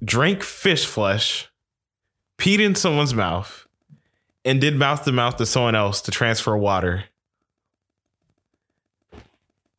[0.03, 1.49] drank fish flesh,
[2.37, 3.67] peed in someone's mouth,
[4.45, 7.05] and did mouth to mouth to someone else to transfer water.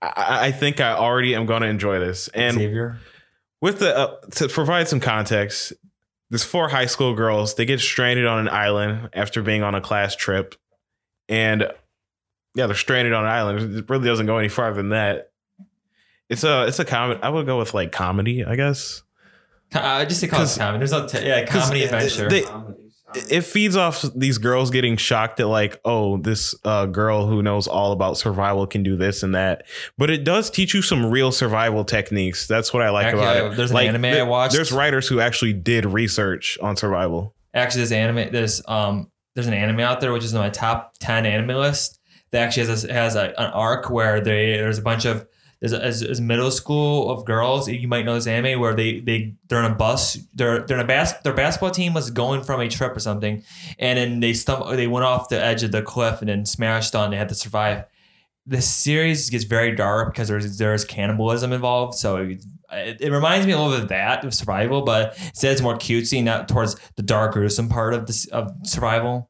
[0.02, 2.28] I, I think I already am going to enjoy this.
[2.28, 2.98] And Xavier.
[3.60, 5.72] with the uh, to provide some context,
[6.30, 7.54] there's four high school girls.
[7.54, 10.54] They get stranded on an island after being on a class trip,
[11.28, 11.62] and
[12.54, 13.76] yeah, they're stranded on an island.
[13.76, 15.30] It really doesn't go any farther than that.
[16.28, 17.20] It's a it's a comedy.
[17.22, 19.02] I would go with like comedy, I guess.
[19.74, 20.78] Uh, just to call it 'Cause- comedy.
[20.78, 22.28] There's no t- yeah comedy adventure.
[22.28, 22.44] they-
[23.14, 27.66] it feeds off these girls getting shocked that like oh this uh, girl who knows
[27.66, 29.64] all about survival can do this and that
[29.98, 33.52] but it does teach you some real survival techniques that's what i like Actually, about
[33.52, 34.54] it there's an like, anime I watched.
[34.54, 38.32] there's writers who actually did research on survival actually, there's anime.
[38.32, 41.98] There's um there's an anime out there which is in my top ten anime list
[42.30, 45.26] that actually has a, has a, an arc where they there's a bunch of
[45.62, 47.68] As, as middle school of girls.
[47.68, 50.16] You might know this anime where they they they're on a bus.
[50.34, 53.42] They're they're in a bas- Their basketball team was going from a trip or something,
[53.78, 54.66] and then they stump.
[54.74, 57.10] They went off the edge of the cliff and then smashed on.
[57.10, 57.84] They had to survive.
[58.46, 61.98] The series gets very dark because there's there's cannibalism involved.
[61.98, 62.42] So it,
[63.00, 66.22] it reminds me a little bit of that of survival, but instead it's more cutesy,
[66.24, 69.29] not towards the dark gruesome part of this of survival.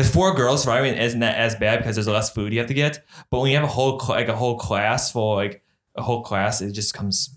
[0.00, 2.74] Because four girls surviving isn't that as bad because there's less food you have to
[2.74, 3.04] get.
[3.30, 5.62] But when you have a whole cl- like a whole class full like
[5.94, 7.36] a whole class, it just comes.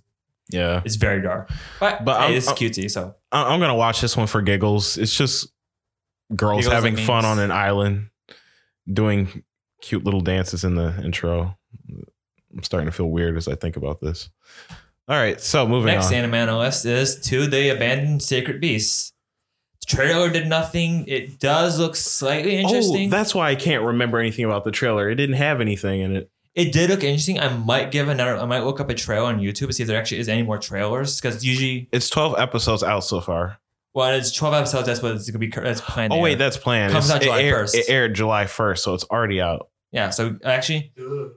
[0.50, 0.82] Yeah.
[0.86, 1.50] It's very dark,
[1.80, 2.90] but, But I'm- it's cutesy.
[2.92, 4.98] So I- I'm gonna watch this one for giggles.
[4.98, 5.48] It's just
[6.36, 8.10] girls Giggles having fun on an island,
[8.92, 9.44] doing
[9.82, 11.58] cute little dances in the intro.
[12.56, 14.30] I'm starting to feel weird as I think about this.
[15.08, 16.14] All right, so moving next on.
[16.14, 19.13] anime on the list is To the Abandoned Sacred Beasts.
[19.88, 21.06] The trailer did nothing.
[21.08, 23.08] It does look slightly oh, interesting.
[23.08, 25.10] Oh, that's why I can't remember anything about the trailer.
[25.10, 26.30] It didn't have anything in it.
[26.56, 27.40] It did look interesting.
[27.40, 28.38] I might give another.
[28.38, 30.44] I might look up a trailer on YouTube and see if there actually is any
[30.44, 31.20] more trailers.
[31.20, 33.58] Because usually, It's 12 episodes out so far.
[33.96, 34.86] well, it's twelve episodes.
[34.88, 35.48] That's what it's gonna be.
[35.48, 36.14] That's planned.
[36.14, 36.94] Oh wait, that's planned.
[36.94, 37.76] Comes It's- out July it, aired, 1st.
[37.76, 39.70] it aired July 1st, so it's already out.
[39.92, 40.10] yeah.
[40.12, 40.94] So actually,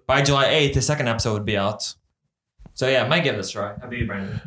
[0.07, 1.95] by July eighth, the second episode would be out.
[2.75, 3.69] So yeah, I might give this a try.
[3.69, 4.41] How about you, Brandon?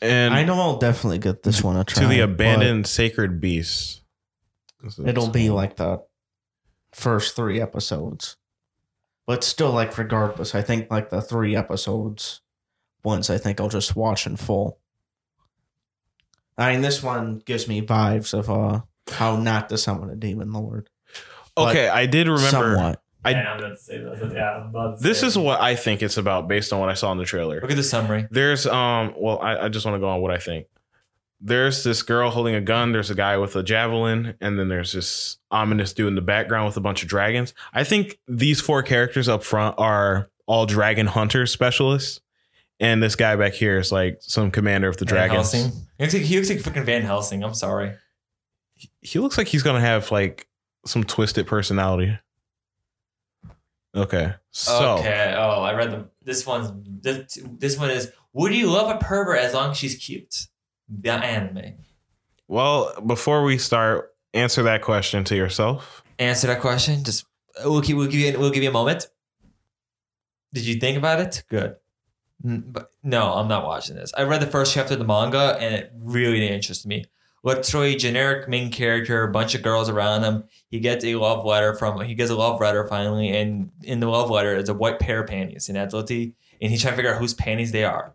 [0.00, 2.02] And I know I'll definitely get this one a try.
[2.02, 4.02] to the abandoned sacred beasts.
[5.04, 6.02] It'll be like the
[6.92, 8.36] first three episodes,
[9.26, 12.40] but still, like regardless, I think like the three episodes
[13.02, 13.30] ones.
[13.30, 14.78] I think I'll just watch in full.
[16.56, 20.52] I mean, this one gives me vibes of uh how not to summon a demon
[20.52, 20.90] lord.
[21.56, 21.88] okay.
[21.88, 22.48] I did remember.
[22.48, 23.02] somewhat.
[23.24, 24.32] I- yeah, I'm about to say this.
[24.32, 25.40] Yeah, I'm about to This say is it.
[25.40, 27.60] what I think it's about based on what I saw in the trailer.
[27.60, 28.26] Look at the summary.
[28.30, 30.66] There's um well I, I just want to go on what I think.
[31.40, 34.92] There's this girl holding a gun, there's a guy with a javelin, and then there's
[34.92, 37.54] this ominous dude in the background with a bunch of dragons.
[37.72, 42.20] I think these four characters up front are all dragon hunter specialists.
[42.80, 45.52] And this guy back here is like some commander of the Van dragons.
[45.52, 45.72] Helsing.
[45.98, 47.42] He looks like he looks like freaking Van Helsing.
[47.44, 47.92] I'm sorry.
[49.00, 50.46] He looks like he's gonna have like
[50.86, 52.16] some twisted personality.
[53.98, 54.34] Okay.
[54.50, 55.34] So okay.
[55.36, 56.08] Oh, I read the.
[56.22, 56.70] This one's
[57.02, 58.12] this, this one is.
[58.32, 60.46] Would you love a pervert as long as she's cute?
[60.88, 61.74] The anime.
[62.46, 66.02] well, before we start, answer that question to yourself.
[66.18, 67.04] Answer that question.
[67.04, 67.26] Just
[67.64, 69.08] we'll give we'll give you we'll give you a moment.
[70.54, 71.44] Did you think about it?
[71.48, 71.76] Good.
[72.42, 74.12] But no, I'm not watching this.
[74.16, 77.04] I read the first chapter of the manga and it really didn't interest me.
[77.44, 80.44] Literally a generic main character, a bunch of girls around him.
[80.70, 84.08] He gets a love letter from he gets a love letter finally, and in the
[84.08, 87.14] love letter is a white pair of panties in Adlity, and he's trying to figure
[87.14, 88.14] out whose panties they are.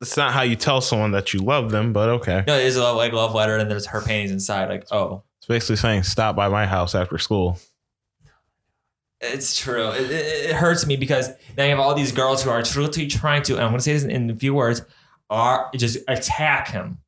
[0.00, 2.44] It's not how you tell someone that you love them, but okay.
[2.46, 4.68] No, it is a love, like love letter, and there's her panties inside.
[4.68, 7.58] Like, oh, It's basically saying stop by my house after school.
[9.20, 9.90] It's true.
[9.90, 13.06] It, it, it hurts me because now you have all these girls who are truly
[13.06, 14.82] trying to, and I'm going to say this in, in a few words,
[15.30, 16.98] are just attack him,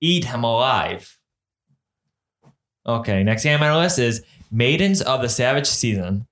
[0.00, 1.18] eat him alive.
[2.86, 6.26] Okay, next game on our list is Maidens of the Savage Season.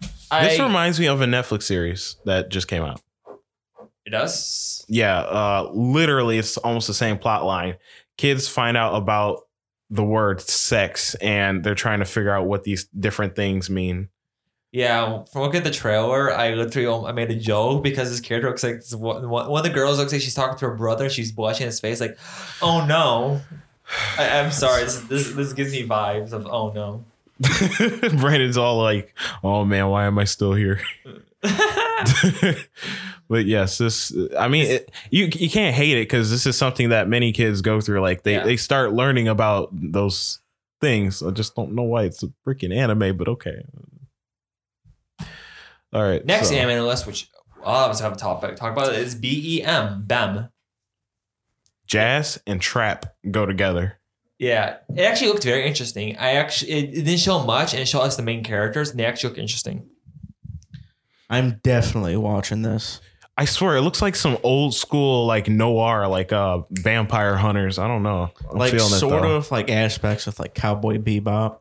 [0.00, 3.00] This I, reminds me of a Netflix series that just came out.
[4.06, 4.84] it does.
[4.88, 7.76] Yeah, uh, literally, it's almost the same plot line.
[8.16, 9.42] Kids find out about
[9.90, 14.08] the word sex, and they're trying to figure out what these different things mean.
[14.72, 18.48] Yeah, from looking at the trailer, I literally I made a joke because this character
[18.48, 20.74] looks like this one, one one of the girls looks like she's talking to her
[20.74, 21.10] brother.
[21.10, 22.16] She's blushing his face, like,
[22.62, 23.42] "Oh no."
[24.18, 24.84] I, I'm sorry.
[24.84, 27.04] This, this this gives me vibes of "Oh no."
[28.18, 30.80] Brandon's all like, "Oh man, why am I still here?"
[33.28, 34.14] but yes, this.
[34.38, 37.60] I mean, it, you you can't hate it because this is something that many kids
[37.60, 38.00] go through.
[38.00, 38.44] Like they Yeah.
[38.44, 40.38] they start learning about those
[40.80, 41.22] things.
[41.22, 43.64] I just don't know why it's a freaking anime, but okay.
[45.92, 46.24] All right.
[46.24, 47.28] Next so- anime on the list, which
[47.62, 50.48] all of us have a topic talk about, is BEM BEM.
[51.86, 53.98] jazz and trap go together.
[54.38, 56.16] Yeah, it actually looked very interesting.
[56.16, 58.98] I actually it, it didn't show much, and it showed us the main characters, and
[58.98, 59.88] they actually look interesting.
[61.30, 63.00] I'm definitely watching this.
[63.38, 67.78] I swear, it looks like some old school like noir, like uh vampire hunters.
[67.78, 68.30] I don't know.
[68.50, 69.36] I'm like feeling it, sort though.
[69.36, 71.58] of like aspects of like Cowboy Bebop,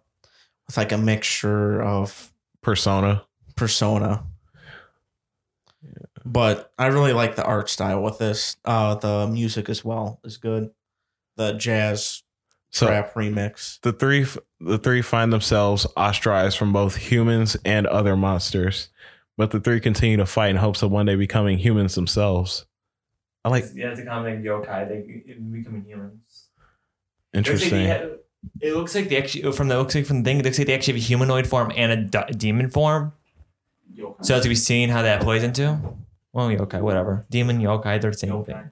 [0.68, 3.24] with like a mixture of persona.
[3.62, 4.24] Persona.
[6.26, 8.58] But I really like the art style with this.
[8.66, 10.72] Uh, the music as well is good.
[11.38, 12.24] The jazz
[12.72, 13.80] So rap remix.
[13.82, 14.26] the three
[14.60, 18.90] the three find themselves ostracized from both humans and other monsters,
[19.38, 22.66] but the three continue to fight in hopes of one day becoming humans themselves.
[23.46, 24.88] I like yeah, it's a common yokai.
[24.88, 26.50] They becoming humans.
[27.34, 27.88] interesting.
[28.60, 30.40] It looks like they actually from the looks like from the thing.
[30.40, 33.14] It looks like they actually have a humanoid form and a d- demon form.
[34.22, 35.80] So as we seen how that plays into.
[36.34, 37.26] Well, yokai, whatever.
[37.30, 38.72] Demon, yokai, they're the same thing.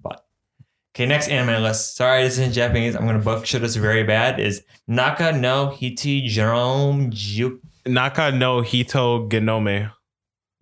[0.00, 0.24] But
[0.94, 1.96] okay, next anime list.
[1.96, 2.96] Sorry, this is in Japanese.
[2.96, 4.40] I'm gonna butcher this very bad.
[4.40, 9.92] Is Naka no Hiti Jerome Ju Naka no Hito Genome.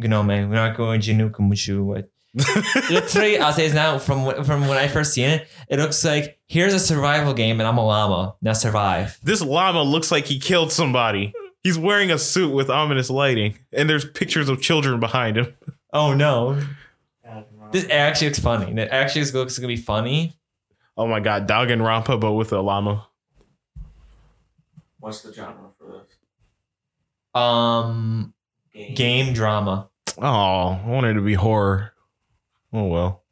[0.00, 1.84] Gnome Naka Jinu Kumushu.
[1.84, 2.08] What?
[2.90, 3.98] Literally, I'll say this now.
[3.98, 7.68] From from when I first seen it, it looks like here's a survival game, and
[7.68, 8.34] I'm a llama.
[8.40, 9.18] Now survive.
[9.22, 11.34] This llama looks like he killed somebody.
[11.62, 15.54] He's wearing a suit with ominous lighting, and there's pictures of children behind him.
[15.94, 16.58] Oh no,
[17.70, 18.80] this actually looks funny.
[18.80, 20.38] It actually looks gonna be funny.
[20.96, 23.06] Oh my god, Danganronpa, but with a llama.
[25.00, 27.38] What's the genre for this?
[27.38, 28.32] Um,
[28.94, 29.90] game drama.
[30.16, 31.92] Oh, I wanted it to be horror.
[32.72, 33.22] Oh well.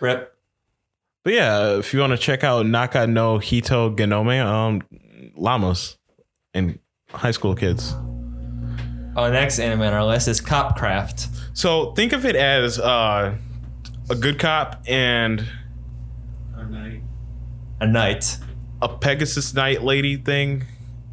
[0.00, 0.34] Rip.
[1.24, 4.82] But yeah, if you want to check out Naka no Hito Genome, um,
[5.36, 5.96] llamas
[6.52, 6.78] and
[7.12, 7.94] high school kids.
[9.16, 11.28] Our next anime on our list is Cop Craft.
[11.52, 13.34] So think of it as uh,
[14.08, 15.44] a good cop and
[16.56, 17.02] A night.
[17.80, 18.38] A knight.
[18.80, 20.64] a Pegasus Knight lady thing.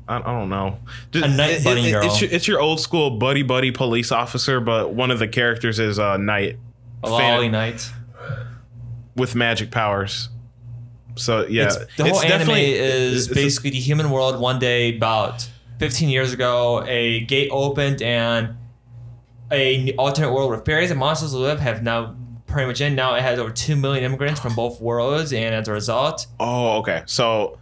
[0.08, 0.78] I, I don't know.
[1.12, 2.06] Just- A knight bunny girl.
[2.06, 5.80] It's your, it's your old school buddy buddy police officer, but one of the characters
[5.80, 6.58] is a knight
[7.04, 7.92] A lolly knight.
[9.16, 10.30] with magic powers.
[11.16, 14.40] So yeah, It's, the whole it's anime is it's a- basically the human world.
[14.40, 15.50] One day, about
[15.80, 18.56] 15 years ago, a gate opened and
[19.52, 22.16] a alternate world where fairies and monsters live have now
[22.48, 22.96] pretty much in.
[22.96, 26.78] Now it has over 2 million immigrants from both worlds, and as a result, Oh,
[26.80, 27.04] okay.
[27.06, 27.60] So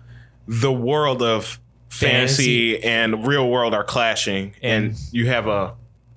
[0.48, 5.76] the world of fantasy, and real world are clashing, and, And- you have a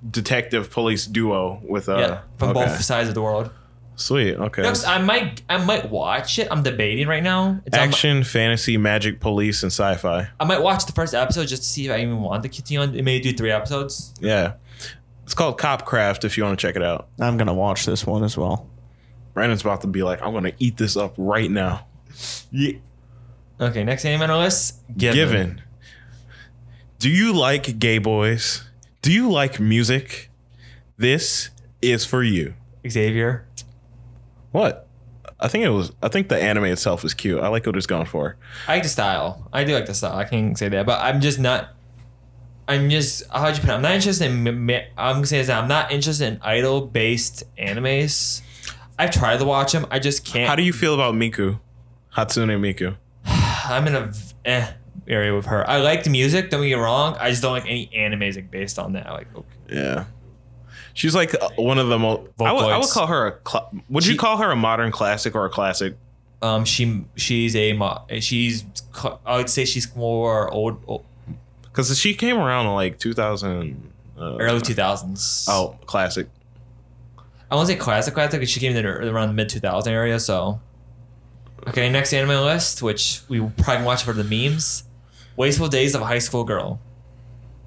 [0.09, 2.67] detective police duo with a yeah, from okay.
[2.67, 3.51] both sides of the world.
[3.99, 4.37] Sweet.
[4.37, 4.63] Okay.
[4.63, 6.47] Yes, I might, I might watch it.
[6.53, 7.61] I'm debating right now.
[7.67, 10.29] It's on- Action, fantasy, magic, police, and sci-fi.
[10.39, 12.81] I might watch the first episode just to see if I even want to continue
[12.81, 12.95] on.
[12.95, 14.15] It may do three episodes.
[14.21, 14.53] Yeah.
[15.25, 17.09] It's called Copcraft if you want to check it out.
[17.21, 18.71] I'm gonna watch this one as well.
[19.35, 21.87] Brandon's about to be like, I'm gonna eat this up right now.
[22.53, 22.75] Yeah.
[23.61, 24.77] Okay, next anime on our list.
[24.97, 25.17] Given.
[25.17, 25.63] Given.
[27.01, 28.65] Do you like gay boys?
[29.03, 30.31] Do you like music?
[30.97, 31.51] This
[31.83, 32.55] is for you.
[32.89, 33.45] Xavier.
[34.53, 34.89] What?
[35.41, 35.93] I think it was.
[36.03, 37.41] I think the anime itself is cute.
[37.41, 38.37] I like what it's going for.
[38.67, 39.49] I like the style.
[39.53, 40.17] I do like the style.
[40.17, 41.75] I can't say that, but I'm just not.
[42.67, 43.75] I'm just how'd you put it?
[43.75, 44.71] I'm not interested in.
[44.97, 45.49] I'm gonna say this.
[45.49, 48.43] now, I'm not interested in idol based animes.
[48.99, 49.87] I've tried to watch them.
[49.91, 50.49] I just can't.
[50.49, 51.61] How do you feel about Miku?
[52.17, 52.97] Hatsune Miku.
[53.25, 54.13] I'm in a
[54.45, 54.73] eh
[55.07, 55.69] area with her.
[55.71, 56.51] I like the music.
[56.51, 57.17] Don't get me wrong.
[57.21, 59.07] I just don't like any animes like based on that.
[59.07, 59.49] Like okay.
[59.71, 60.05] Yeah.
[60.99, 62.29] She's like uh, one of the most.
[62.41, 63.49] I would, I would call her a.
[63.49, 65.95] Cl- would you call her a modern classic or a classic?
[66.43, 68.65] um, she she's a mo- she's
[69.25, 71.05] I would say she's more old, old
[71.63, 73.93] Because she came around in like 2000.
[74.19, 75.45] Uh, early 2000s.
[75.49, 76.27] Oh, classic.
[77.49, 80.19] I won't say classic classic because she came in around the mid 2000 area.
[80.19, 80.61] So,
[81.69, 84.83] okay, next anime list, which we will probably watch for the memes.
[85.37, 86.81] Wasteful Days of a High School Girl.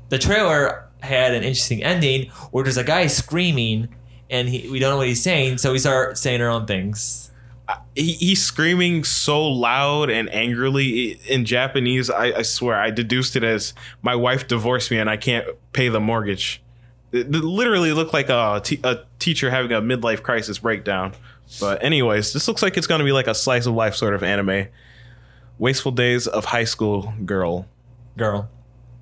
[0.10, 3.90] The trailer had an interesting ending where there's a guy screaming
[4.30, 7.30] and he, we don't know what he's saying, so we start saying our own things.
[7.96, 12.10] He, he's screaming so loud and angrily in Japanese.
[12.10, 15.90] I, I swear, I deduced it as my wife divorced me and I can't pay
[15.90, 16.64] the mortgage.
[17.12, 21.14] It, it literally looked like a, a teacher having a midlife crisis breakdown.
[21.60, 24.14] But anyways, this looks like it's going to be like a slice of life sort
[24.14, 24.68] of anime.
[25.58, 27.68] Wasteful Days of High School Girl.
[28.18, 28.50] Girl,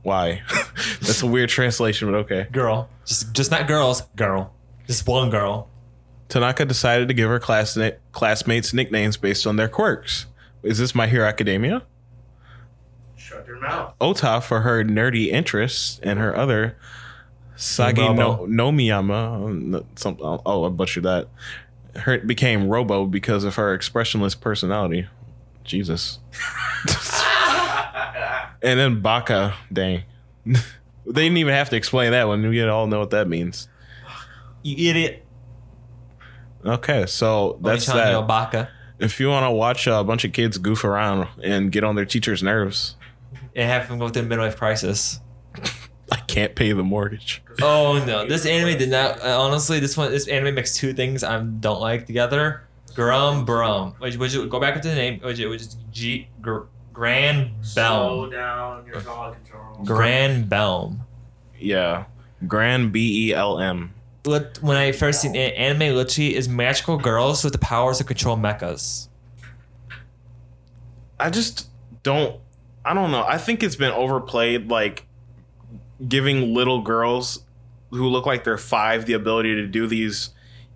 [0.03, 0.41] Why?
[1.02, 2.48] That's a weird translation, but okay.
[2.52, 4.54] girl, just just not girls, girl,
[4.88, 5.68] just one girl.
[6.28, 7.78] Tanaka decided to give her class
[8.12, 10.28] classmates nicknames based on their quirks.
[10.62, 11.84] Is this My Hero Academia?
[13.15, 13.94] Shut your mouth.
[14.00, 16.78] Ota for her nerdy interests, and her other
[17.60, 18.48] Sagi no, Robo.
[18.48, 19.76] Nomiyama.
[19.76, 21.28] uh, Some, oh, I butchered that.
[21.96, 25.08] Her became Robo because of her expressionless personality.
[25.65, 26.20] Jesus.
[28.62, 30.04] and then Baka, dang.
[30.45, 30.62] they
[31.06, 32.47] didn't even have to explain that one.
[32.47, 33.67] We all know what that means.
[34.63, 35.25] You idiot.
[36.65, 38.69] Okay, so that's that.
[38.99, 42.06] If you want to watch a bunch of kids goof around and get on their
[42.06, 42.95] teacher's nerves,
[43.56, 45.21] And have them go through midlife crisis.
[46.12, 47.42] I can't pay the mortgage.
[47.62, 49.23] Oh no, this anime did not.
[49.23, 52.63] Uh, honestly, this one, this anime makes two things I don't like together.
[52.96, 53.94] Grum Brum.
[54.00, 55.19] Which, which go back into the name.
[55.21, 56.62] Which, which is G gr,
[56.94, 58.29] Grand Belm.
[58.31, 59.83] down your dog control.
[59.85, 61.00] Grand Belm.
[61.58, 62.06] Yeah,
[62.48, 63.94] Grand B E L M.
[64.25, 68.04] Lit- When I first seen it, anime literally is magical girls with the powers to
[68.04, 69.08] control mechas.
[71.19, 71.67] I just
[72.04, 72.40] don't.
[72.85, 73.23] I don't know.
[73.27, 75.06] I think it's been overplayed, like
[76.08, 77.44] giving little girls
[77.92, 80.29] who look like they're five the ability to do these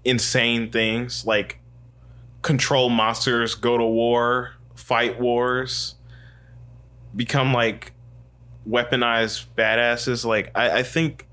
[0.04, 1.60] insane things like
[2.42, 5.96] control monsters, go to war, fight wars,
[7.16, 7.92] become like
[8.70, 10.26] weaponized badasses.
[10.26, 11.28] Like I, I think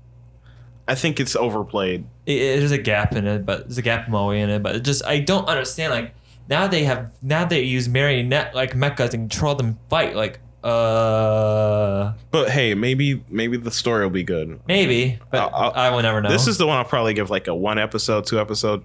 [0.87, 2.05] I think it's overplayed.
[2.25, 4.61] it, there's a gap in it, but there's a gap Moe in it.
[4.63, 5.91] But it just I don't understand.
[5.93, 6.13] Like
[6.49, 10.15] now they have now they use marionette like mechas and control them fight.
[10.15, 14.59] Like uh But hey, maybe maybe the story will be good.
[14.67, 16.29] maybe, but I'll- I'll- I will never know.
[16.29, 18.83] This is the one I'll probably give like a one episode, two episode.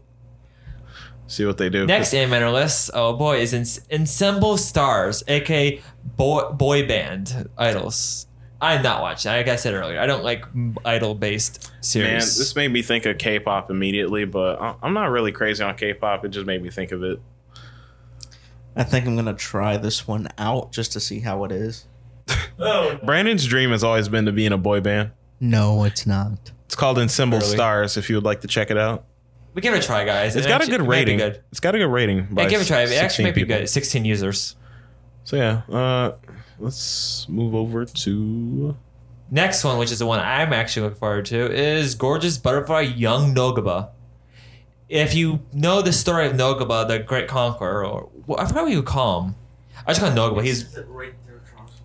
[1.28, 1.86] See what they do.
[1.86, 5.80] Next anime on our list, oh boy, is Ens- Ensemble Stars, aka
[6.16, 8.26] boy boy band idols.
[8.60, 9.32] I'm not watching.
[9.32, 10.44] Like I said earlier, I don't like
[10.84, 12.10] idol based series.
[12.10, 12.38] Man, series.
[12.38, 16.24] this made me think of K-pop immediately, but I- I'm not really crazy on K-pop.
[16.24, 17.20] It just made me think of it.
[18.74, 21.86] I think I'm gonna try this one out just to see how it is.
[22.58, 25.10] oh, Brandon's dream has always been to be in a boy band.
[25.40, 26.52] No, it's not.
[26.66, 27.54] It's called Ensemble Really?
[27.54, 27.96] Stars.
[27.96, 29.04] If you would like to check it out,
[29.56, 30.36] we give it a try, guys.
[30.36, 31.16] it's It got a good it rating.
[31.16, 31.42] Good.
[31.50, 32.26] It's got a good rating.
[32.26, 32.82] By Yeah, give it a try.
[32.82, 33.56] It actually might be people.
[33.60, 33.68] good.
[33.68, 34.54] 16 users.
[35.24, 36.16] So yeah, uh,
[36.58, 38.76] let's move over to
[39.30, 43.34] Next one, which is the one I'm actually looking forward to, is Gorgeous Butterfly Young
[43.34, 43.88] Nogaba.
[44.88, 48.72] If you know the story of Nogaba, the Great Conqueror, or well, I forgot what
[48.72, 49.34] you call him.
[49.86, 50.44] I just call him Nogaba.
[50.44, 51.42] He's right there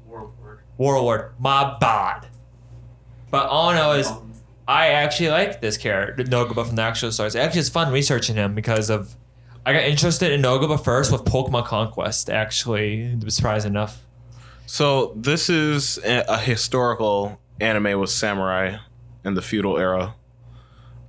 [0.07, 0.59] Warlord.
[0.77, 1.31] Warlord.
[1.39, 2.27] My bad.
[3.31, 4.11] But all I know is
[4.67, 7.35] I actually like this character, Nogaba from the actual stories.
[7.35, 9.15] Actually, it's fun researching him because of
[9.65, 12.29] I got interested in Nogaba first with Pokemon Conquest.
[12.29, 14.05] Actually, surprising enough.
[14.65, 18.77] So this is a, a historical anime with samurai
[19.23, 20.15] in the feudal era.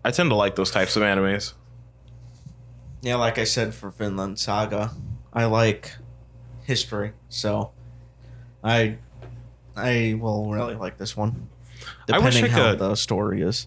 [0.05, 1.55] I tend to like those types of animes.
[3.01, 4.93] Yeah, like I said for Vinland Saga,
[5.33, 5.93] I like
[6.65, 7.73] history, so
[8.63, 8.99] I
[9.75, 11.49] I will really like this one.
[12.13, 13.67] I wish I how could- the story is.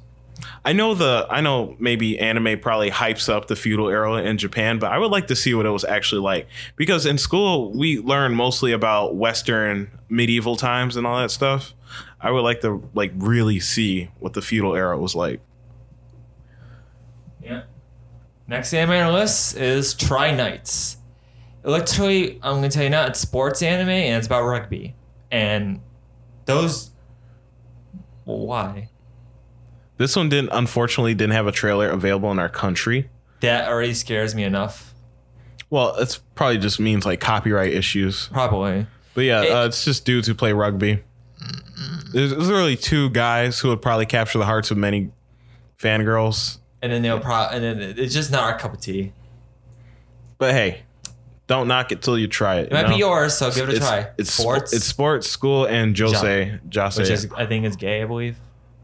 [0.65, 4.79] I know the I know maybe anime probably hypes up the feudal era in Japan,
[4.79, 7.99] but I would like to see what it was actually like because in school we
[7.99, 11.73] learn mostly about Western medieval times and all that stuff.
[12.19, 15.39] I would like to like really see what the feudal era was like.
[17.41, 17.63] Yeah.
[18.47, 20.97] Next anime on our list is Try Knights.
[21.63, 24.95] Literally, I'm gonna tell you now, it's sports anime and it's about rugby.
[25.31, 25.79] And
[26.45, 26.94] those, well,
[28.25, 28.89] why?
[29.97, 33.09] This one didn't unfortunately didn't have a trailer available in our country.
[33.39, 34.93] That already scares me enough.
[35.69, 38.27] Well, it's probably just means like copyright issues.
[38.27, 38.87] Probably.
[39.13, 41.01] But yeah, It- uh, it's just dudes who play rugby.
[42.11, 45.11] There's, there's really two guys who would probably capture the hearts of many
[45.77, 46.59] fangirls.
[46.81, 49.11] And then they'll pro, and then it's just not our cup of tea.
[50.37, 50.83] But hey,
[51.47, 52.71] don't knock it till you try it.
[52.71, 54.07] It might be yours, so give it a it's, try.
[54.17, 54.73] It's sports.
[54.73, 56.59] It's sports, school, and Jose.
[56.73, 57.01] Jose.
[57.01, 58.37] which is I think is gay, I believe.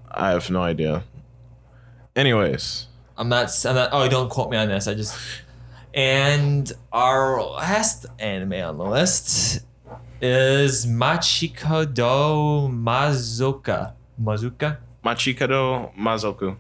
[0.10, 1.04] I have no idea.
[2.16, 2.88] Anyways,
[3.18, 3.50] I'm not.
[3.66, 3.90] I'm not.
[3.92, 4.88] Oh, don't quote me on this.
[4.88, 5.18] I just.
[5.94, 9.66] And our last anime on the list
[10.22, 13.94] is Machiko do Mazuka.
[14.22, 14.78] Mazuka.
[15.04, 16.58] Machikado Mazoku.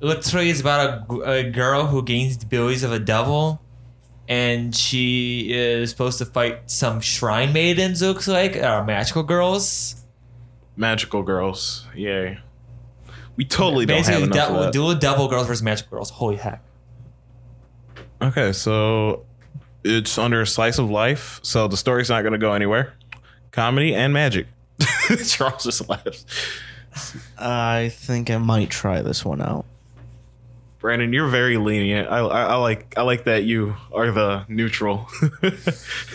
[0.00, 3.60] Literally, it's about a, a girl who gains the abilities of a devil,
[4.30, 8.00] and she is supposed to fight some shrine maidens.
[8.00, 9.96] Looks like are magical girls.
[10.76, 11.84] Magical girls.
[11.96, 12.38] Yay.
[13.34, 14.72] We totally don't have enough de- of that.
[14.72, 16.10] dual devil girls versus magical girls.
[16.10, 16.62] Holy heck!
[18.22, 19.26] Okay, so
[19.82, 22.94] it's under a slice of life, so the story's not going to go anywhere.
[23.50, 24.46] Comedy and magic.
[25.26, 26.24] Charles just laughs.
[27.36, 29.64] I think I might try this one out.
[30.80, 32.08] Brandon, you're very lenient.
[32.08, 35.08] I, I, I like I like that you are the neutral.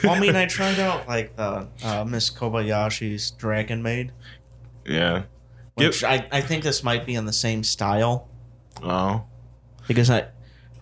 [0.03, 4.11] Well, I mean, I tried out like the uh, Miss Kobayashi's Dragon Maid,
[4.86, 5.24] yeah.
[5.76, 8.28] which I, I think this might be in the same style
[8.84, 9.24] Oh,
[9.88, 10.28] because I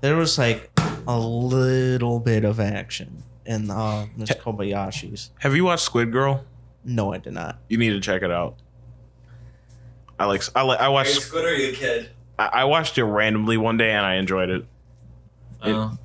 [0.02, 0.70] there was like
[1.08, 5.32] a little bit of action in uh, Miss Kobayashi's.
[5.40, 6.46] have you watched Squid Girl?
[6.84, 7.60] No, I did not.
[7.70, 8.56] You need to check it out.
[10.20, 12.10] I like I like I watched good are you, kid?
[12.40, 14.66] I I watched it randomly one day and I enjoyed it.
[15.66, 15.98] Oh.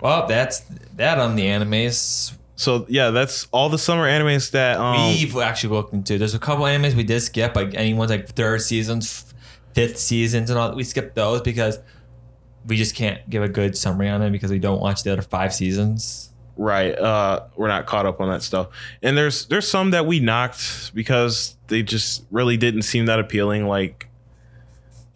[0.00, 0.60] well, that's
[0.96, 2.34] that on the animes.
[2.56, 6.18] So yeah, that's all the summer animes that um We've actually looked into.
[6.18, 9.34] There's a couple animes we did skip, like anyone's like third seasons,
[9.74, 10.74] fifth seasons, and all.
[10.74, 11.78] We skipped those because
[12.66, 15.22] we just can't give a good summary on it because we don't watch the other
[15.22, 16.30] five seasons.
[16.56, 18.68] right uh we're not caught up on that stuff.
[19.02, 23.66] And there's there's some that we knocked because they just really didn't seem that appealing
[23.66, 24.06] like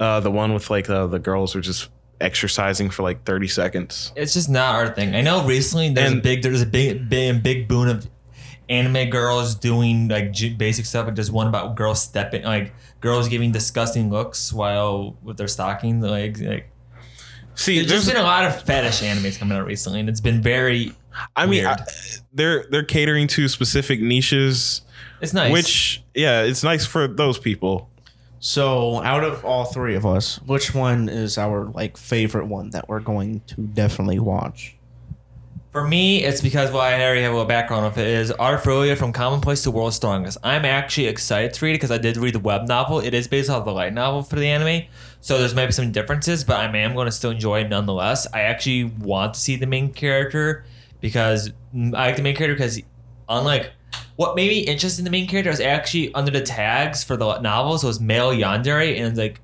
[0.00, 1.90] uh the one with like uh, the girls were just
[2.20, 4.12] exercising for like 30 seconds.
[4.16, 5.14] It's just not our thing.
[5.14, 8.08] I know recently there's a big there's a big big big boon of
[8.68, 11.06] anime girls doing like j- basic stuff.
[11.06, 16.04] Like there's one about girls stepping, like girls giving disgusting looks while with their stockings
[16.04, 16.70] Like, like
[17.54, 20.40] See, there's there's, been a lot of fetish animes coming out recently, and it's been
[20.40, 20.92] very.
[21.34, 21.66] I mean.
[21.66, 21.76] I,
[22.32, 24.82] they're they're catering to specific niches,
[25.20, 25.52] It's nice.
[25.52, 27.90] which yeah, it's nice for those people.
[28.40, 32.88] So, out of all three of us, which one is our like favorite one that
[32.88, 34.76] we're going to definitely watch?
[35.72, 38.06] For me, it's because well, I already have a background of it.
[38.06, 40.38] Is Arifureta from Commonplace to World's Strongest.
[40.42, 43.00] I'm actually excited to read it because I did read the web novel.
[43.00, 44.86] It is based off the light novel for the anime,
[45.20, 48.26] so there's maybe some differences, but I am going to still enjoy it nonetheless.
[48.32, 50.64] I actually want to see the main character
[51.00, 52.80] because I like the main character because
[53.28, 53.72] unlike
[54.18, 57.40] what made me interested in the main character is actually under the tags for the
[57.40, 59.40] novels was male yandere, and like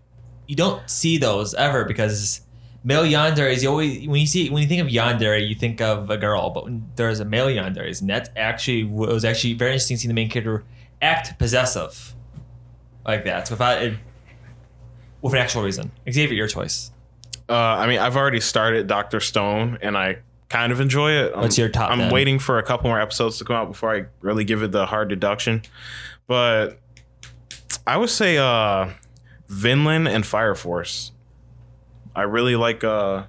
[0.47, 2.41] you don't see those ever because
[2.83, 5.81] male yandere is you always when you see when you think of yandere you think
[5.81, 9.55] of a girl but when there's a male yandere and that's actually it was actually
[9.55, 10.65] very interesting seeing the main character
[11.01, 12.15] act possessive
[13.07, 13.95] like that so without it
[15.25, 15.91] with an actual reason.
[16.09, 16.93] Xavier your choice.
[17.49, 20.19] Uh, I mean, I've already started Doctor Stone, and I
[20.55, 21.33] kind of enjoy it.
[21.35, 22.13] I'm, What's your top I'm then?
[22.13, 24.87] waiting for a couple more episodes to come out before I really give it the
[24.87, 25.63] hard deduction.
[26.29, 26.79] But
[27.85, 28.91] I would say uh,
[29.49, 31.11] Vinland and Fire Force.
[32.15, 33.25] I really like uh,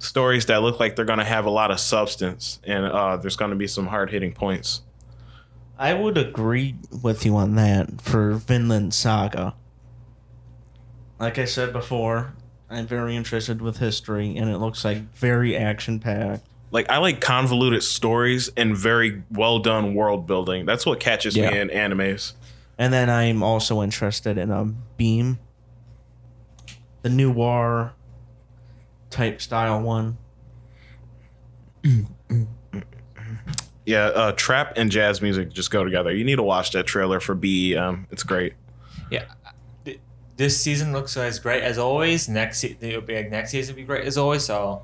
[0.00, 3.36] stories that look like they're going to have a lot of substance, and uh, there's
[3.36, 4.82] going to be some hard hitting points.
[5.78, 9.54] I would agree with you on that for Vinland Saga.
[11.20, 12.34] Like I said before,
[12.72, 16.46] I'm very interested with history, and it looks like very action packed.
[16.70, 20.64] Like I like convoluted stories and very well done world building.
[20.64, 21.50] That's what catches Yeah.
[21.50, 22.32] me in animes.
[22.78, 24.64] And then I'm also interested in a
[24.96, 25.38] BEM,
[27.02, 27.92] the noir
[29.10, 30.16] type style one.
[33.84, 36.14] Yeah, uh, trap and jazz music just go together.
[36.14, 38.06] You need to watch that trailer for BEM.
[38.12, 38.54] It's great.
[39.10, 39.30] yeah Th-
[40.42, 43.80] this season looks as great as always next se- it'll be like next season will
[43.82, 44.82] be great as always so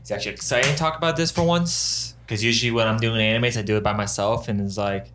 [0.00, 3.58] it's actually exciting to talk about this for once because usually when I'm doing animes
[3.58, 5.08] I do it by myself and it's like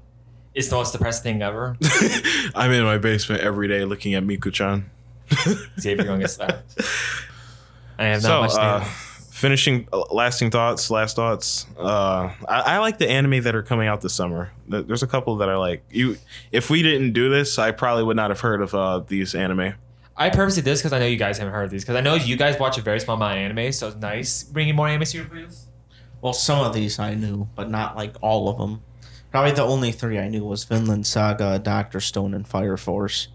[0.54, 1.78] it's the most depressing thing ever
[2.56, 4.90] I'm in my basement every day looking at Miku-chan.
[5.80, 6.78] Xavier gonna get slapped.
[7.98, 8.84] I have not So, much to uh,
[9.32, 11.66] finishing, uh, lasting thoughts, last thoughts.
[11.80, 14.52] Uh, I, I like the anime that are coming out this summer.
[14.68, 15.84] There's a couple that I like.
[15.90, 16.18] You,
[16.52, 19.74] if we didn't do this, I probably would not have heard of uh, these anime.
[20.18, 22.02] I purposely did this because I know you guys haven't heard of these because I
[22.02, 24.88] know you guys watch a very small amount of anime, so it's nice bringing more
[24.88, 25.66] anime to your videos.
[26.22, 28.82] Well, some of these I knew, but not like all of them.
[29.30, 33.28] Probably the only three I knew was Vinland Saga, Doctor Stone, and Fire Force.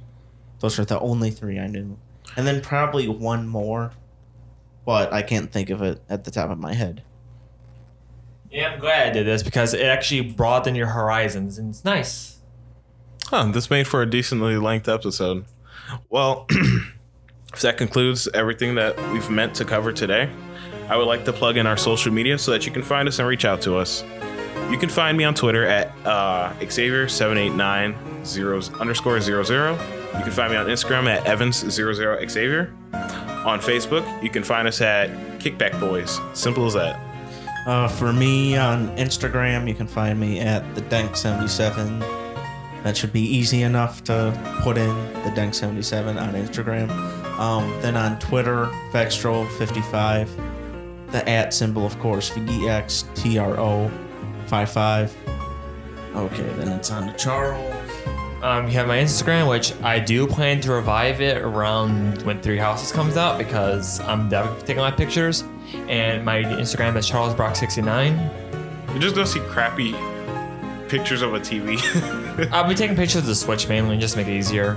[0.60, 1.98] Those are the only three I knew.
[2.36, 3.92] And then probably one more,
[4.86, 7.02] but I can't think of it at the top of my head.
[8.50, 12.38] Yeah, I'm glad I did this because it actually broadened your horizons and it's nice.
[13.26, 15.44] Huh, this made for a decently length episode.
[16.08, 20.30] Well, if that concludes everything that we've meant to cover today,
[20.88, 23.18] I would like to plug in our social media so that you can find us
[23.18, 24.04] and reach out to us.
[24.70, 29.72] You can find me on Twitter at uh, Xavier789 underscore 00.
[29.72, 32.76] You can find me on Instagram at Evans00Xavier.
[33.46, 36.18] On Facebook, you can find us at Kickback Boys.
[36.34, 37.00] Simple as that.
[37.66, 42.19] Uh, for me on Instagram, you can find me at the Dank77.
[42.82, 44.88] That should be easy enough to put in
[45.24, 46.90] the Dank77 on Instagram.
[47.38, 50.28] Um, then on Twitter, Vextro55.
[51.10, 55.10] The at symbol, of course, VEXTRO55.
[56.14, 57.76] Okay, then it's on to Charles.
[58.42, 62.56] Um, you have my Instagram, which I do plan to revive it around when Three
[62.56, 65.44] Houses comes out because I'm definitely taking my pictures.
[65.88, 68.88] And my Instagram is charlesbrock69.
[68.90, 69.92] You're just gonna see crappy
[70.88, 71.76] pictures of a TV.
[72.52, 74.74] I'll be taking pictures of the Switch mainly just to make it easier.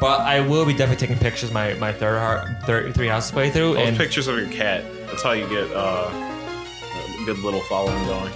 [0.00, 3.32] But I will be definitely taking pictures of my, my third, heart, third Three Houses
[3.32, 3.74] playthrough.
[3.74, 4.84] Post and pictures of your cat.
[5.06, 8.32] That's how you get uh, a good little following going.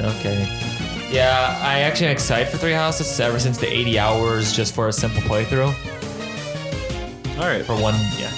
[0.00, 0.46] Okay.
[1.10, 4.88] Yeah, I actually am excited for Three Houses ever since the 80 hours just for
[4.88, 5.74] a simple playthrough.
[7.38, 7.64] All right.
[7.64, 8.30] For one, yeah.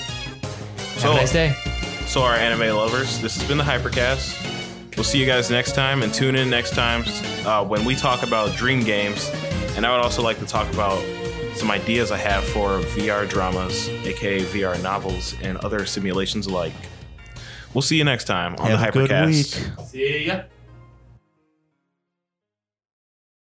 [0.97, 1.55] So- Have a nice day.
[2.07, 4.48] So, our anime lovers, this has been the Hypercast.
[4.99, 7.05] We'll see you guys next time, and tune in next time
[7.47, 9.31] uh, when we talk about dream games.
[9.77, 11.01] And I would also like to talk about
[11.55, 16.73] some ideas I have for VR dramas, aka VR novels, and other simulations alike.
[17.75, 19.79] We'll see you next time on Have the a good Hypercast.
[19.79, 19.87] week.
[19.87, 20.43] See ya.